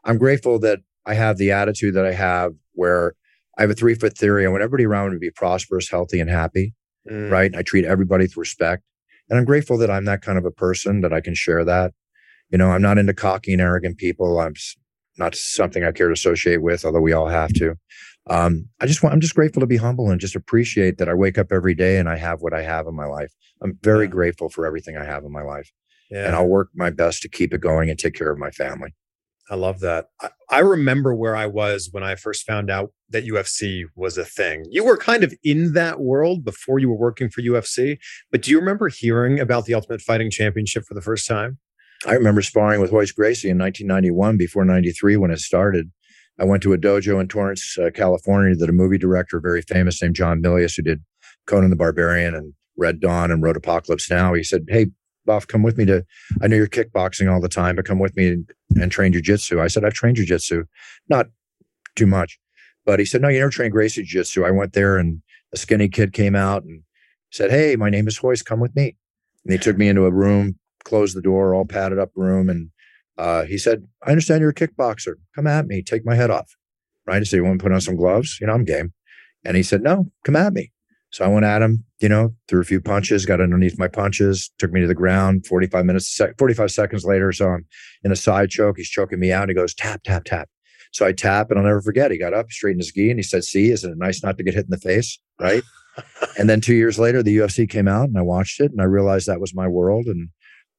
I'm 0.04 0.18
grateful 0.18 0.58
that 0.60 0.80
I 1.06 1.14
have 1.14 1.38
the 1.38 1.52
attitude 1.52 1.94
that 1.94 2.04
I 2.04 2.12
have, 2.12 2.52
where 2.72 3.14
I 3.58 3.62
have 3.62 3.70
a 3.70 3.74
three 3.74 3.94
foot 3.94 4.16
theory. 4.16 4.44
I 4.44 4.48
want 4.48 4.62
everybody 4.62 4.86
around 4.86 5.10
me 5.10 5.16
to 5.16 5.20
be 5.20 5.30
prosperous, 5.30 5.88
healthy, 5.90 6.20
and 6.20 6.30
happy 6.30 6.74
Mm. 7.10 7.30
right? 7.30 7.54
I 7.54 7.62
treat 7.62 7.84
everybody 7.84 8.24
with 8.24 8.36
respect. 8.36 8.82
And 9.28 9.38
I'm 9.38 9.44
grateful 9.44 9.76
that 9.78 9.90
I'm 9.90 10.06
that 10.06 10.22
kind 10.22 10.38
of 10.38 10.44
a 10.46 10.50
person 10.50 11.02
that 11.02 11.12
I 11.12 11.20
can 11.20 11.34
share 11.34 11.62
that. 11.64 11.92
You 12.50 12.56
know, 12.58 12.70
I'm 12.70 12.80
not 12.82 12.96
into 12.96 13.12
cocky 13.14 13.52
and 13.52 13.60
arrogant 13.60 13.98
people. 13.98 14.40
I'm 14.40 14.54
not 15.18 15.34
something 15.34 15.84
I 15.84 15.92
care 15.92 16.08
to 16.08 16.14
associate 16.14 16.62
with, 16.62 16.84
although 16.84 17.00
we 17.02 17.12
all 17.12 17.28
have 17.28 17.52
to. 17.54 17.74
Um, 18.30 18.68
I 18.80 18.86
just 18.86 19.02
want, 19.02 19.12
I'm 19.12 19.20
just 19.20 19.34
grateful 19.34 19.60
to 19.60 19.66
be 19.66 19.76
humble 19.76 20.10
and 20.10 20.18
just 20.20 20.34
appreciate 20.34 20.96
that 20.96 21.08
I 21.10 21.14
wake 21.14 21.36
up 21.36 21.52
every 21.52 21.74
day 21.74 21.98
and 21.98 22.08
I 22.08 22.16
have 22.16 22.40
what 22.40 22.54
I 22.54 22.62
have 22.62 22.86
in 22.86 22.94
my 22.94 23.04
life. 23.06 23.32
I'm 23.62 23.78
very 23.82 24.06
Yeah. 24.06 24.12
grateful 24.12 24.48
for 24.48 24.64
everything 24.66 24.96
I 24.96 25.04
have 25.04 25.24
in 25.24 25.32
my 25.32 25.42
life. 25.42 25.70
Yeah. 26.10 26.26
And 26.26 26.34
I'll 26.34 26.48
work 26.48 26.68
my 26.74 26.88
best 26.88 27.20
to 27.22 27.28
keep 27.28 27.52
it 27.52 27.60
going 27.60 27.90
and 27.90 27.98
take 27.98 28.14
care 28.14 28.30
of 28.30 28.38
my 28.38 28.50
family. 28.50 28.94
I 29.50 29.56
love 29.56 29.80
that. 29.80 30.06
I, 30.20 30.30
I 30.50 30.58
remember 30.60 31.14
where 31.14 31.36
I 31.36 31.46
was 31.46 31.88
when 31.92 32.02
I 32.02 32.14
first 32.14 32.46
found 32.46 32.70
out 32.70 32.92
that 33.10 33.26
UFC 33.26 33.84
was 33.94 34.16
a 34.16 34.24
thing. 34.24 34.64
You 34.70 34.84
were 34.84 34.96
kind 34.96 35.22
of 35.22 35.34
in 35.42 35.74
that 35.74 36.00
world 36.00 36.44
before 36.44 36.78
you 36.78 36.88
were 36.88 36.96
working 36.96 37.28
for 37.28 37.42
UFC, 37.42 37.98
but 38.30 38.42
do 38.42 38.50
you 38.50 38.58
remember 38.58 38.88
hearing 38.88 39.40
about 39.40 39.66
the 39.66 39.74
Ultimate 39.74 40.00
Fighting 40.00 40.30
Championship 40.30 40.84
for 40.86 40.94
the 40.94 41.02
first 41.02 41.26
time? 41.26 41.58
I 42.06 42.12
remember 42.12 42.42
sparring 42.42 42.80
with 42.80 42.92
Royce 42.92 43.12
Gracie 43.12 43.48
in 43.48 43.58
1991 43.58 44.36
before 44.36 44.64
93 44.64 45.16
when 45.16 45.30
it 45.30 45.38
started. 45.38 45.90
I 46.38 46.44
went 46.44 46.62
to 46.64 46.72
a 46.72 46.78
dojo 46.78 47.20
in 47.20 47.28
Torrance, 47.28 47.78
uh, 47.78 47.90
California 47.94 48.56
that 48.56 48.68
a 48.68 48.72
movie 48.72 48.98
director, 48.98 49.40
very 49.40 49.62
famous 49.62 50.02
named 50.02 50.16
John 50.16 50.42
Milius, 50.42 50.76
who 50.76 50.82
did 50.82 51.02
Conan 51.46 51.70
the 51.70 51.76
Barbarian 51.76 52.34
and 52.34 52.54
Red 52.76 53.00
Dawn 53.00 53.30
and 53.30 53.42
wrote 53.42 53.56
Apocalypse 53.56 54.10
Now. 54.10 54.34
He 54.34 54.42
said, 54.42 54.64
Hey, 54.68 54.86
Buff, 55.24 55.46
come 55.46 55.62
with 55.62 55.78
me 55.78 55.84
to, 55.86 56.04
I 56.42 56.46
know 56.46 56.56
you're 56.56 56.66
kickboxing 56.66 57.32
all 57.32 57.40
the 57.40 57.48
time, 57.48 57.76
but 57.76 57.84
come 57.84 57.98
with 57.98 58.16
me 58.16 58.28
and, 58.28 58.50
and 58.80 58.92
train 58.92 59.12
jujitsu. 59.12 59.60
I 59.60 59.68
said, 59.68 59.84
I've 59.84 59.94
trained 59.94 60.16
jujitsu, 60.16 60.64
not 61.08 61.26
too 61.96 62.06
much, 62.06 62.38
But 62.84 62.98
he 62.98 63.04
said, 63.04 63.22
no, 63.22 63.28
you 63.28 63.38
never 63.38 63.50
trained 63.50 63.72
Gracie 63.72 64.02
Jiu 64.02 64.20
Jitsu. 64.20 64.44
I 64.44 64.50
went 64.50 64.72
there 64.72 64.98
and 64.98 65.22
a 65.52 65.56
skinny 65.56 65.88
kid 65.88 66.12
came 66.12 66.34
out 66.34 66.64
and 66.64 66.82
said, 67.30 67.50
Hey, 67.50 67.76
my 67.76 67.90
name 67.90 68.06
is 68.08 68.22
Royce. 68.22 68.42
Come 68.42 68.60
with 68.60 68.74
me. 68.76 68.96
And 69.44 69.52
he 69.52 69.58
took 69.58 69.78
me 69.78 69.88
into 69.88 70.04
a 70.04 70.10
room, 70.10 70.58
closed 70.84 71.16
the 71.16 71.22
door, 71.22 71.54
all 71.54 71.64
padded 71.64 71.98
up 71.98 72.10
room. 72.14 72.48
And 72.48 72.70
uh, 73.16 73.44
he 73.44 73.58
said, 73.58 73.86
I 74.02 74.10
understand 74.10 74.40
you're 74.40 74.50
a 74.50 74.54
kickboxer. 74.54 75.14
Come 75.34 75.46
at 75.46 75.66
me. 75.66 75.82
Take 75.82 76.04
my 76.04 76.14
head 76.14 76.30
off. 76.30 76.56
Right. 77.06 77.20
I 77.20 77.24
said, 77.24 77.36
You 77.36 77.44
want 77.44 77.58
to 77.58 77.62
put 77.62 77.72
on 77.72 77.80
some 77.80 77.96
gloves? 77.96 78.38
You 78.40 78.46
know, 78.46 78.54
I'm 78.54 78.64
game. 78.64 78.92
And 79.44 79.56
he 79.56 79.62
said, 79.62 79.82
No, 79.82 80.10
come 80.24 80.36
at 80.36 80.52
me. 80.52 80.72
So 81.14 81.24
I 81.24 81.28
went 81.28 81.46
at 81.46 81.62
him, 81.62 81.84
you 82.00 82.08
know, 82.08 82.34
threw 82.48 82.60
a 82.60 82.64
few 82.64 82.80
punches, 82.80 83.24
got 83.24 83.40
underneath 83.40 83.78
my 83.78 83.86
punches, 83.86 84.50
took 84.58 84.72
me 84.72 84.80
to 84.80 84.88
the 84.88 84.96
ground. 84.96 85.46
45 85.46 85.84
minutes, 85.84 86.20
45 86.38 86.72
seconds 86.72 87.04
later, 87.04 87.30
so 87.30 87.50
I'm 87.50 87.64
in 88.02 88.10
a 88.10 88.16
side 88.16 88.50
choke. 88.50 88.78
He's 88.78 88.88
choking 88.88 89.20
me 89.20 89.30
out. 89.30 89.48
He 89.48 89.54
goes, 89.54 89.74
tap, 89.74 90.02
tap, 90.02 90.24
tap. 90.24 90.48
So 90.90 91.06
I 91.06 91.12
tap, 91.12 91.50
and 91.50 91.58
I'll 91.60 91.66
never 91.66 91.80
forget. 91.80 92.10
He 92.10 92.18
got 92.18 92.34
up, 92.34 92.50
straightened 92.50 92.80
his 92.80 92.90
gi, 92.90 93.10
and 93.10 93.18
he 93.20 93.22
said, 93.22 93.44
See, 93.44 93.70
isn't 93.70 93.92
it 93.92 93.96
nice 93.96 94.24
not 94.24 94.36
to 94.38 94.42
get 94.42 94.54
hit 94.54 94.64
in 94.64 94.72
the 94.72 94.76
face? 94.76 95.16
Right. 95.38 95.62
and 96.38 96.50
then 96.50 96.60
two 96.60 96.74
years 96.74 96.98
later, 96.98 97.22
the 97.22 97.36
UFC 97.36 97.70
came 97.70 97.86
out, 97.86 98.08
and 98.08 98.18
I 98.18 98.22
watched 98.22 98.60
it, 98.60 98.72
and 98.72 98.80
I 98.80 98.84
realized 98.84 99.28
that 99.28 99.40
was 99.40 99.54
my 99.54 99.68
world. 99.68 100.06
And, 100.06 100.30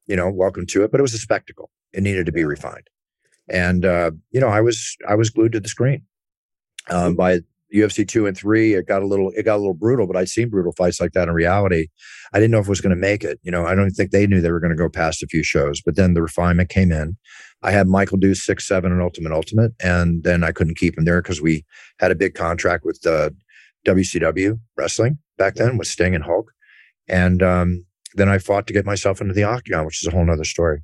you 0.05 0.17
know, 0.17 0.29
welcome 0.29 0.65
to 0.67 0.83
it. 0.83 0.91
But 0.91 0.99
it 0.99 1.03
was 1.03 1.13
a 1.13 1.17
spectacle. 1.17 1.69
It 1.93 2.03
needed 2.03 2.25
to 2.25 2.33
be 2.33 2.43
refined. 2.43 2.89
And, 3.47 3.85
uh, 3.85 4.11
you 4.31 4.41
know, 4.41 4.49
I 4.49 4.59
was, 4.59 4.97
I 5.07 5.15
was 5.15 5.29
glued 5.29 5.53
to 5.53 5.61
the 5.61 5.69
screen. 5.69 6.03
Um, 6.89 7.15
by 7.15 7.39
UFC 7.75 8.07
two 8.07 8.25
and 8.25 8.37
three, 8.37 8.73
it 8.73 8.87
got 8.87 9.03
a 9.03 9.07
little 9.07 9.31
it 9.35 9.43
got 9.43 9.55
a 9.55 9.57
little 9.57 9.73
brutal, 9.73 10.07
but 10.07 10.15
I'd 10.15 10.29
seen 10.29 10.49
brutal 10.49 10.71
fights 10.71 11.01
like 11.01 11.11
that 11.13 11.27
in 11.27 11.33
reality. 11.33 11.87
I 12.33 12.39
didn't 12.39 12.51
know 12.51 12.59
if 12.59 12.67
it 12.67 12.69
was 12.69 12.81
going 12.81 12.95
to 12.95 13.01
make 13.01 13.23
it. 13.23 13.39
You 13.43 13.51
know, 13.51 13.65
I 13.65 13.75
don't 13.75 13.89
think 13.91 14.11
they 14.11 14.27
knew 14.27 14.41
they 14.41 14.51
were 14.51 14.59
going 14.59 14.71
to 14.71 14.77
go 14.77 14.89
past 14.89 15.23
a 15.23 15.27
few 15.27 15.43
shows. 15.43 15.81
But 15.81 15.95
then 15.95 16.13
the 16.13 16.21
refinement 16.21 16.69
came 16.69 16.91
in. 16.91 17.17
I 17.63 17.71
had 17.71 17.87
Michael 17.87 18.17
do 18.17 18.35
six, 18.35 18.67
seven, 18.67 18.91
and 18.91 19.01
Ultimate 19.01 19.31
Ultimate, 19.31 19.71
and 19.83 20.23
then 20.23 20.43
I 20.43 20.51
couldn't 20.51 20.77
keep 20.77 20.97
him 20.97 21.05
there 21.05 21.21
because 21.21 21.41
we 21.41 21.65
had 21.99 22.11
a 22.11 22.15
big 22.15 22.35
contract 22.35 22.85
with 22.85 23.05
uh, 23.05 23.31
WCW 23.85 24.59
wrestling 24.77 25.17
back 25.37 25.55
then 25.55 25.77
with 25.77 25.87
Sting 25.87 26.15
and 26.15 26.23
Hulk, 26.23 26.51
and 27.07 27.41
um, 27.41 27.85
then 28.13 28.29
I 28.29 28.37
fought 28.37 28.67
to 28.67 28.73
get 28.73 28.85
myself 28.85 29.21
into 29.21 29.33
the 29.33 29.43
Octagon, 29.43 29.85
which 29.85 30.03
is 30.03 30.07
a 30.07 30.11
whole 30.11 30.29
other 30.29 30.43
story. 30.43 30.81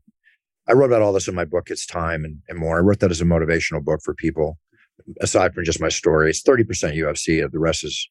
I 0.68 0.74
wrote 0.74 0.86
about 0.86 1.02
all 1.02 1.14
this 1.14 1.28
in 1.28 1.36
my 1.36 1.46
book, 1.46 1.70
It's 1.70 1.86
Time, 1.86 2.24
and, 2.24 2.40
and 2.48 2.58
more. 2.58 2.78
I 2.78 2.82
wrote 2.82 3.00
that 3.00 3.12
as 3.12 3.22
a 3.22 3.26
motivational 3.26 3.84
book 3.84 4.02
for 4.04 4.14
people 4.14 4.58
aside 5.22 5.54
from 5.54 5.64
just 5.64 5.82
my 5.82 5.90
story, 5.90 6.30
it's 6.30 6.44
30% 6.44 6.66
UFC. 6.98 7.50
The 7.50 7.60
rest 7.60 7.84
is 7.84 8.10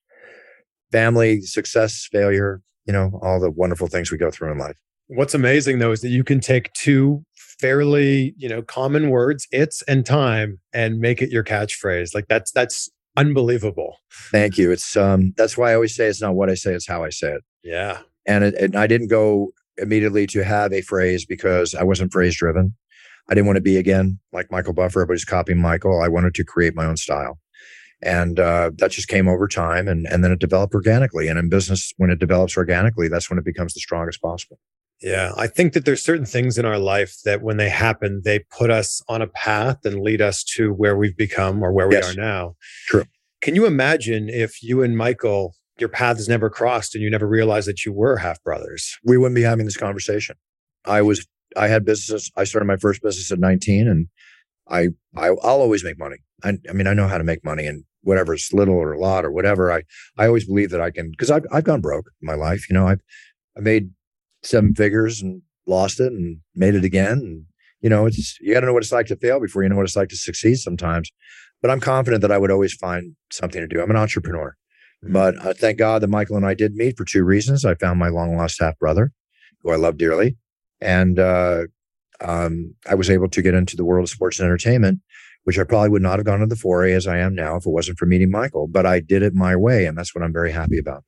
family, 0.92 1.40
success, 1.42 2.08
failure, 2.10 2.62
you 2.86 2.92
know, 2.92 3.18
all 3.22 3.40
the 3.40 3.50
wonderful 3.50 3.86
things 3.86 4.10
we 4.10 4.18
go 4.18 4.30
through 4.30 4.52
in 4.52 4.58
life. 4.58 4.76
What's 5.08 5.34
amazing 5.34 5.80
though 5.80 5.92
is 5.92 6.02
that 6.02 6.08
you 6.08 6.22
can 6.22 6.40
take 6.40 6.72
two 6.72 7.24
fairly, 7.34 8.34
you 8.36 8.48
know, 8.48 8.62
common 8.62 9.10
words, 9.10 9.46
it's 9.50 9.82
and 9.82 10.06
time, 10.06 10.60
and 10.72 11.00
make 11.00 11.20
it 11.20 11.30
your 11.30 11.44
catchphrase. 11.44 12.14
Like 12.14 12.28
that's 12.28 12.52
that's 12.52 12.88
unbelievable. 13.16 13.96
Thank 14.30 14.56
you. 14.56 14.70
It's 14.70 14.96
um 14.96 15.34
that's 15.36 15.56
why 15.58 15.72
I 15.72 15.74
always 15.74 15.94
say 15.94 16.06
it's 16.06 16.22
not 16.22 16.34
what 16.34 16.48
I 16.48 16.54
say, 16.54 16.74
it's 16.74 16.86
how 16.86 17.04
I 17.04 17.10
say 17.10 17.32
it. 17.32 17.44
Yeah. 17.62 17.98
And 18.26 18.44
it, 18.44 18.54
and 18.54 18.76
I 18.76 18.86
didn't 18.86 19.08
go 19.08 19.52
immediately 19.78 20.26
to 20.28 20.44
have 20.44 20.72
a 20.72 20.82
phrase 20.82 21.24
because 21.24 21.74
I 21.74 21.82
wasn't 21.82 22.12
phrase 22.12 22.36
driven. 22.36 22.76
I 23.30 23.34
didn't 23.34 23.46
want 23.46 23.56
to 23.56 23.62
be 23.62 23.76
again 23.76 24.18
like 24.32 24.50
Michael 24.50 24.72
Buffer. 24.72 25.00
Everybody's 25.00 25.24
copying 25.24 25.60
Michael. 25.60 26.02
I 26.02 26.08
wanted 26.08 26.34
to 26.34 26.44
create 26.44 26.74
my 26.74 26.84
own 26.84 26.96
style. 26.96 27.38
And 28.02 28.40
uh, 28.40 28.70
that 28.78 28.90
just 28.90 29.08
came 29.08 29.28
over 29.28 29.46
time 29.46 29.86
and, 29.86 30.06
and 30.06 30.24
then 30.24 30.32
it 30.32 30.40
developed 30.40 30.74
organically. 30.74 31.28
And 31.28 31.38
in 31.38 31.48
business, 31.48 31.92
when 31.98 32.10
it 32.10 32.18
develops 32.18 32.56
organically, 32.56 33.08
that's 33.08 33.30
when 33.30 33.38
it 33.38 33.44
becomes 33.44 33.74
the 33.74 33.80
strongest 33.80 34.20
possible. 34.22 34.58
Yeah, 35.02 35.32
I 35.36 35.46
think 35.46 35.72
that 35.72 35.84
there's 35.84 36.02
certain 36.02 36.26
things 36.26 36.58
in 36.58 36.66
our 36.66 36.78
life 36.78 37.16
that 37.24 37.40
when 37.42 37.56
they 37.56 37.70
happen, 37.70 38.20
they 38.24 38.40
put 38.40 38.70
us 38.70 39.02
on 39.08 39.22
a 39.22 39.26
path 39.26 39.78
and 39.84 40.02
lead 40.02 40.20
us 40.20 40.44
to 40.56 40.72
where 40.72 40.96
we've 40.96 41.16
become 41.16 41.62
or 41.62 41.72
where 41.72 41.88
we 41.88 41.94
yes. 41.94 42.10
are 42.10 42.20
now. 42.20 42.54
True. 42.86 43.04
Can 43.40 43.54
you 43.54 43.64
imagine 43.64 44.28
if 44.28 44.62
you 44.62 44.82
and 44.82 44.96
Michael, 44.96 45.54
your 45.78 45.88
paths 45.88 46.28
never 46.28 46.50
crossed 46.50 46.94
and 46.94 47.02
you 47.02 47.10
never 47.10 47.26
realized 47.26 47.66
that 47.68 47.86
you 47.86 47.92
were 47.92 48.18
half 48.18 48.42
brothers? 48.42 48.98
We 49.02 49.16
wouldn't 49.16 49.36
be 49.36 49.42
having 49.42 49.64
this 49.64 49.76
conversation. 49.76 50.36
I 50.84 51.00
was 51.00 51.26
I 51.56 51.68
had 51.68 51.84
business. 51.84 52.30
I 52.36 52.44
started 52.44 52.66
my 52.66 52.76
first 52.76 53.02
business 53.02 53.30
at 53.32 53.38
19 53.38 53.88
and 53.88 54.08
I, 54.68 54.88
I 55.16 55.30
will 55.30 55.38
always 55.40 55.84
make 55.84 55.98
money. 55.98 56.16
I, 56.44 56.58
I 56.68 56.72
mean, 56.72 56.86
I 56.86 56.94
know 56.94 57.08
how 57.08 57.18
to 57.18 57.24
make 57.24 57.44
money 57.44 57.66
and 57.66 57.84
whatever 58.02 58.34
it's 58.34 58.52
little 58.52 58.74
or 58.74 58.92
a 58.92 58.98
lot 58.98 59.24
or 59.24 59.30
whatever. 59.30 59.70
I, 59.72 59.82
I 60.16 60.26
always 60.26 60.46
believe 60.46 60.70
that 60.70 60.80
I 60.80 60.90
can, 60.90 61.12
cause 61.18 61.30
I've, 61.30 61.44
I've 61.52 61.64
gone 61.64 61.80
broke 61.80 62.06
in 62.20 62.26
my 62.26 62.34
life. 62.34 62.68
You 62.70 62.74
know, 62.74 62.86
I've, 62.86 63.00
I 63.56 63.60
made 63.60 63.90
seven 64.42 64.74
figures 64.74 65.20
and 65.20 65.42
lost 65.66 66.00
it 66.00 66.12
and 66.12 66.38
made 66.54 66.74
it 66.74 66.84
again. 66.84 67.18
And, 67.18 67.44
you 67.80 67.90
know, 67.90 68.06
it's, 68.06 68.38
you 68.40 68.54
got 68.54 68.60
to 68.60 68.66
know 68.66 68.72
what 68.72 68.82
it's 68.82 68.92
like 68.92 69.06
to 69.06 69.16
fail 69.16 69.40
before 69.40 69.62
you 69.62 69.68
know 69.68 69.76
what 69.76 69.84
it's 69.84 69.96
like 69.96 70.08
to 70.10 70.16
succeed 70.16 70.56
sometimes. 70.56 71.10
But 71.62 71.70
I'm 71.70 71.80
confident 71.80 72.22
that 72.22 72.32
I 72.32 72.38
would 72.38 72.50
always 72.50 72.74
find 72.74 73.16
something 73.30 73.60
to 73.60 73.66
do. 73.66 73.82
I'm 73.82 73.90
an 73.90 73.96
entrepreneur. 73.96 74.56
Mm-hmm. 75.04 75.12
But 75.12 75.44
uh, 75.44 75.54
thank 75.54 75.78
God 75.78 76.02
that 76.02 76.08
Michael 76.08 76.36
and 76.36 76.46
I 76.46 76.54
did 76.54 76.74
meet 76.74 76.96
for 76.96 77.04
two 77.04 77.24
reasons. 77.24 77.64
I 77.64 77.74
found 77.74 77.98
my 77.98 78.08
long 78.08 78.36
lost 78.36 78.60
half 78.60 78.78
brother, 78.78 79.12
who 79.62 79.70
I 79.70 79.76
love 79.76 79.98
dearly, 79.98 80.36
and 80.80 81.18
uh, 81.18 81.62
um, 82.20 82.74
I 82.88 82.94
was 82.94 83.10
able 83.10 83.28
to 83.28 83.42
get 83.42 83.54
into 83.54 83.76
the 83.76 83.84
world 83.84 84.04
of 84.04 84.10
sports 84.10 84.38
and 84.38 84.46
entertainment, 84.46 85.00
which 85.44 85.58
I 85.58 85.64
probably 85.64 85.90
would 85.90 86.02
not 86.02 86.18
have 86.18 86.26
gone 86.26 86.40
to 86.40 86.46
the 86.46 86.56
foray 86.56 86.92
as 86.92 87.06
I 87.06 87.18
am 87.18 87.34
now 87.34 87.56
if 87.56 87.66
it 87.66 87.70
wasn't 87.70 87.98
for 87.98 88.06
meeting 88.06 88.30
Michael. 88.30 88.66
But 88.66 88.86
I 88.86 89.00
did 89.00 89.22
it 89.22 89.34
my 89.34 89.56
way, 89.56 89.86
and 89.86 89.96
that's 89.96 90.14
what 90.14 90.24
I'm 90.24 90.32
very 90.32 90.52
happy 90.52 90.78
about. 90.78 91.04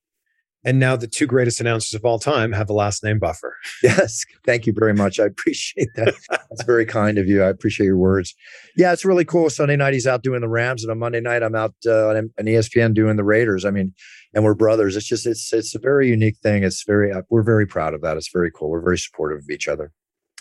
And 0.64 0.78
now 0.78 0.94
the 0.94 1.08
two 1.08 1.26
greatest 1.26 1.61
announcers 1.61 1.92
of 1.94 2.04
all 2.04 2.20
time 2.20 2.52
have 2.52 2.68
the 2.68 2.72
last 2.72 3.02
name 3.02 3.18
Buffer. 3.18 3.56
Yes. 3.82 4.24
Thank 4.46 4.66
you 4.66 4.72
very 4.72 4.94
much. 4.94 5.18
I 5.18 5.24
appreciate 5.24 5.88
that. 5.96 6.14
That's 6.30 6.62
very 6.64 6.87
kind 6.87 7.18
of 7.18 7.26
you. 7.26 7.42
I 7.42 7.48
appreciate 7.48 7.87
your 7.87 7.96
words. 7.96 8.35
Yeah, 8.76 8.92
it's 8.92 9.04
really 9.04 9.24
cool. 9.24 9.50
Sunday 9.50 9.74
night 9.74 9.92
he's 9.92 10.06
out 10.06 10.22
doing 10.22 10.40
the 10.40 10.48
Rams, 10.48 10.85
and 10.85 10.90
on 10.90 11.00
Monday 11.00 11.20
night 11.20 11.42
I'm 11.42 11.56
out 11.56 11.74
uh, 11.85 12.11
on, 12.11 12.16
on 12.38 12.44
ESPN 12.44 12.94
doing 12.94 13.16
the 13.16 13.24
Raiders. 13.24 13.64
I 13.64 13.70
mean, 13.70 13.92
and 14.35 14.45
we're 14.45 14.55
brothers. 14.55 14.97
It's 14.97 15.07
just 15.07 15.27
it's 15.27 15.53
it's 15.53 15.75
a 15.75 15.79
very 15.79 16.09
unique 16.09 16.38
thing. 16.38 16.64
It's 16.64 16.85
very 16.85 17.12
uh, 17.12 17.23
we're 17.31 17.42
very 17.42 17.66
proud 17.66 17.95
of 17.95 18.01
that. 18.03 18.16
It's 18.16 18.31
very 18.33 18.51
cool. 18.51 18.71
We're 18.71 18.81
very 18.83 18.99
supportive 18.99 19.38
of 19.38 19.51
each 19.51 19.68
other. 19.68 19.92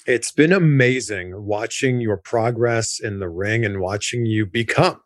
It's 0.08 0.32
been 0.32 0.52
amazing 0.52 1.46
watching 1.46 2.02
your 2.02 2.18
progress 2.18 3.00
in 3.00 3.20
the 3.20 3.30
ring 3.30 3.64
and 3.64 3.80
watching 3.80 4.26
you 4.26 4.46
become 4.46 5.00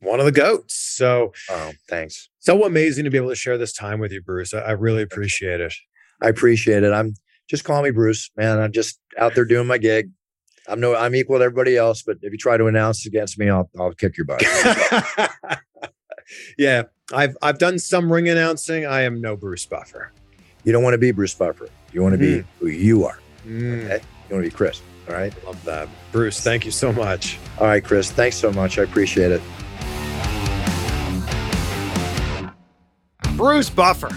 one 0.00 0.20
of 0.20 0.26
the 0.26 0.32
goats. 0.32 0.74
So, 0.74 1.32
oh, 1.50 1.72
thanks. 1.88 2.28
So 2.38 2.64
amazing 2.64 3.04
to 3.04 3.10
be 3.10 3.16
able 3.16 3.30
to 3.30 3.34
share 3.34 3.58
this 3.58 3.72
time 3.72 3.98
with 3.98 4.12
you, 4.12 4.22
Bruce. 4.22 4.54
I, 4.54 4.60
I 4.60 4.70
really 4.72 5.02
appreciate 5.02 5.60
it. 5.60 5.74
I 6.22 6.28
appreciate 6.28 6.84
it. 6.84 6.92
I'm 6.92 7.14
just 7.48 7.64
call 7.64 7.82
me 7.82 7.90
Bruce, 7.90 8.30
man. 8.36 8.60
I'm 8.60 8.72
just 8.72 9.00
out 9.18 9.34
there 9.34 9.44
doing 9.44 9.66
my 9.66 9.78
gig. 9.78 10.10
I'm 10.68 10.80
no, 10.80 10.94
I'm 10.94 11.14
equal 11.14 11.38
to 11.38 11.44
everybody 11.44 11.76
else, 11.76 12.02
but 12.02 12.18
if 12.20 12.30
you 12.30 12.38
try 12.38 12.58
to 12.58 12.66
announce 12.66 13.06
against 13.06 13.38
me, 13.38 13.48
I'll, 13.48 13.70
I'll 13.78 13.92
kick 13.92 14.16
your 14.18 14.26
butt. 14.26 14.44
yeah, 16.56 16.84
I've, 17.12 17.36
I've 17.42 17.58
done 17.58 17.78
some 17.78 18.12
ring 18.12 18.28
announcing. 18.28 18.86
I 18.86 19.02
am 19.02 19.20
no 19.20 19.36
Bruce 19.36 19.66
Buffer. 19.66 20.12
You 20.64 20.72
don't 20.72 20.82
want 20.82 20.94
to 20.94 20.98
be 20.98 21.10
Bruce 21.10 21.34
Buffer. 21.34 21.68
You 21.92 22.02
want 22.02 22.18
to 22.18 22.18
mm. 22.18 22.42
be 22.42 22.48
who 22.58 22.66
you 22.66 23.04
are. 23.04 23.18
Mm. 23.46 23.84
Okay. 23.84 24.04
You 24.28 24.34
want 24.34 24.44
to 24.44 24.50
be 24.50 24.56
Chris. 24.56 24.82
All 25.08 25.14
right. 25.14 25.32
Love 25.44 25.62
that. 25.64 25.88
Bruce, 26.12 26.40
thank 26.40 26.64
you 26.64 26.70
so 26.70 26.92
much. 26.92 27.38
All 27.58 27.66
right, 27.66 27.82
Chris. 27.82 28.10
Thanks 28.10 28.36
so 28.36 28.52
much. 28.52 28.78
I 28.78 28.82
appreciate 28.82 29.32
it. 29.32 29.42
Bruce 33.36 33.70
Buffer. 33.70 34.12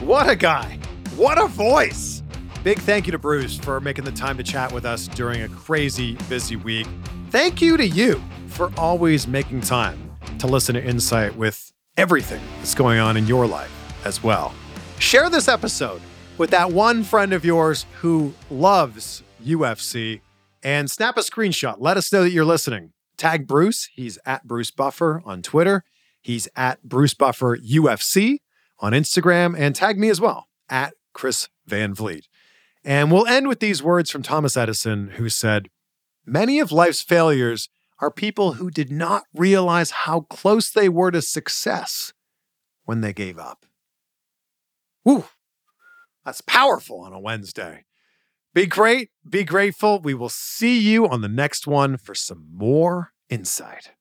What 0.00 0.30
a 0.30 0.36
guy. 0.36 0.78
What 1.16 1.40
a 1.40 1.46
voice. 1.46 2.22
Big 2.62 2.78
thank 2.78 3.06
you 3.06 3.12
to 3.12 3.18
Bruce 3.18 3.58
for 3.58 3.80
making 3.80 4.04
the 4.04 4.12
time 4.12 4.36
to 4.36 4.42
chat 4.42 4.72
with 4.72 4.84
us 4.84 5.08
during 5.08 5.42
a 5.42 5.48
crazy 5.48 6.14
busy 6.28 6.56
week. 6.56 6.86
Thank 7.30 7.60
you 7.60 7.76
to 7.76 7.86
you 7.86 8.22
for 8.46 8.72
always 8.76 9.26
making 9.26 9.62
time 9.62 10.11
to 10.42 10.48
listen 10.48 10.74
to 10.74 10.84
Insight 10.84 11.36
with 11.36 11.72
everything 11.96 12.42
that's 12.58 12.74
going 12.74 12.98
on 12.98 13.16
in 13.16 13.28
your 13.28 13.46
life 13.46 13.70
as 14.04 14.24
well. 14.24 14.52
Share 14.98 15.30
this 15.30 15.46
episode 15.46 16.02
with 16.36 16.50
that 16.50 16.72
one 16.72 17.04
friend 17.04 17.32
of 17.32 17.44
yours 17.44 17.86
who 18.00 18.34
loves 18.50 19.22
UFC 19.44 20.20
and 20.64 20.90
snap 20.90 21.16
a 21.16 21.20
screenshot. 21.20 21.76
Let 21.78 21.96
us 21.96 22.12
know 22.12 22.24
that 22.24 22.30
you're 22.30 22.44
listening. 22.44 22.92
Tag 23.16 23.46
Bruce. 23.46 23.88
He's 23.94 24.18
at 24.26 24.44
Bruce 24.44 24.72
Buffer 24.72 25.22
on 25.24 25.42
Twitter. 25.42 25.84
He's 26.20 26.48
at 26.56 26.82
Bruce 26.82 27.14
Buffer 27.14 27.56
UFC 27.58 28.38
on 28.80 28.92
Instagram. 28.92 29.54
And 29.56 29.76
tag 29.76 29.96
me 29.96 30.08
as 30.08 30.20
well 30.20 30.48
at 30.68 30.94
Chris 31.12 31.48
Van 31.66 31.94
Vliet. 31.94 32.26
And 32.84 33.12
we'll 33.12 33.28
end 33.28 33.46
with 33.46 33.60
these 33.60 33.80
words 33.80 34.10
from 34.10 34.24
Thomas 34.24 34.56
Edison, 34.56 35.10
who 35.10 35.28
said, 35.28 35.68
Many 36.26 36.58
of 36.58 36.72
life's 36.72 37.00
failures 37.00 37.68
are 38.02 38.10
people 38.10 38.54
who 38.54 38.68
did 38.68 38.90
not 38.90 39.22
realize 39.32 39.92
how 39.92 40.22
close 40.22 40.70
they 40.70 40.88
were 40.88 41.12
to 41.12 41.22
success 41.22 42.12
when 42.84 43.00
they 43.00 43.12
gave 43.12 43.38
up. 43.38 43.64
Whew, 45.04 45.26
that's 46.24 46.40
powerful 46.40 47.00
on 47.00 47.12
a 47.12 47.20
Wednesday. 47.20 47.84
Be 48.54 48.66
great, 48.66 49.10
be 49.26 49.44
grateful. 49.44 50.00
We 50.00 50.14
will 50.14 50.28
see 50.28 50.78
you 50.78 51.08
on 51.08 51.20
the 51.20 51.28
next 51.28 51.66
one 51.66 51.96
for 51.96 52.14
some 52.14 52.48
more 52.52 53.12
insight. 53.30 53.92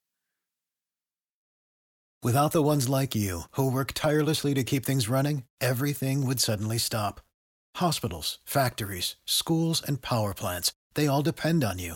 Without 2.23 2.51
the 2.51 2.61
ones 2.61 2.89
like 2.89 3.15
you, 3.15 3.43
who 3.51 3.71
work 3.71 3.93
tirelessly 3.93 4.53
to 4.55 4.63
keep 4.63 4.83
things 4.83 5.09
running, 5.09 5.45
everything 5.59 6.25
would 6.25 6.39
suddenly 6.39 6.77
stop. 6.79 7.21
Hospitals, 7.75 8.39
factories, 8.45 9.15
schools, 9.25 9.81
and 9.87 10.01
power 10.01 10.33
plants, 10.33 10.71
they 10.95 11.07
all 11.07 11.21
depend 11.21 11.63
on 11.63 11.77
you. 11.79 11.95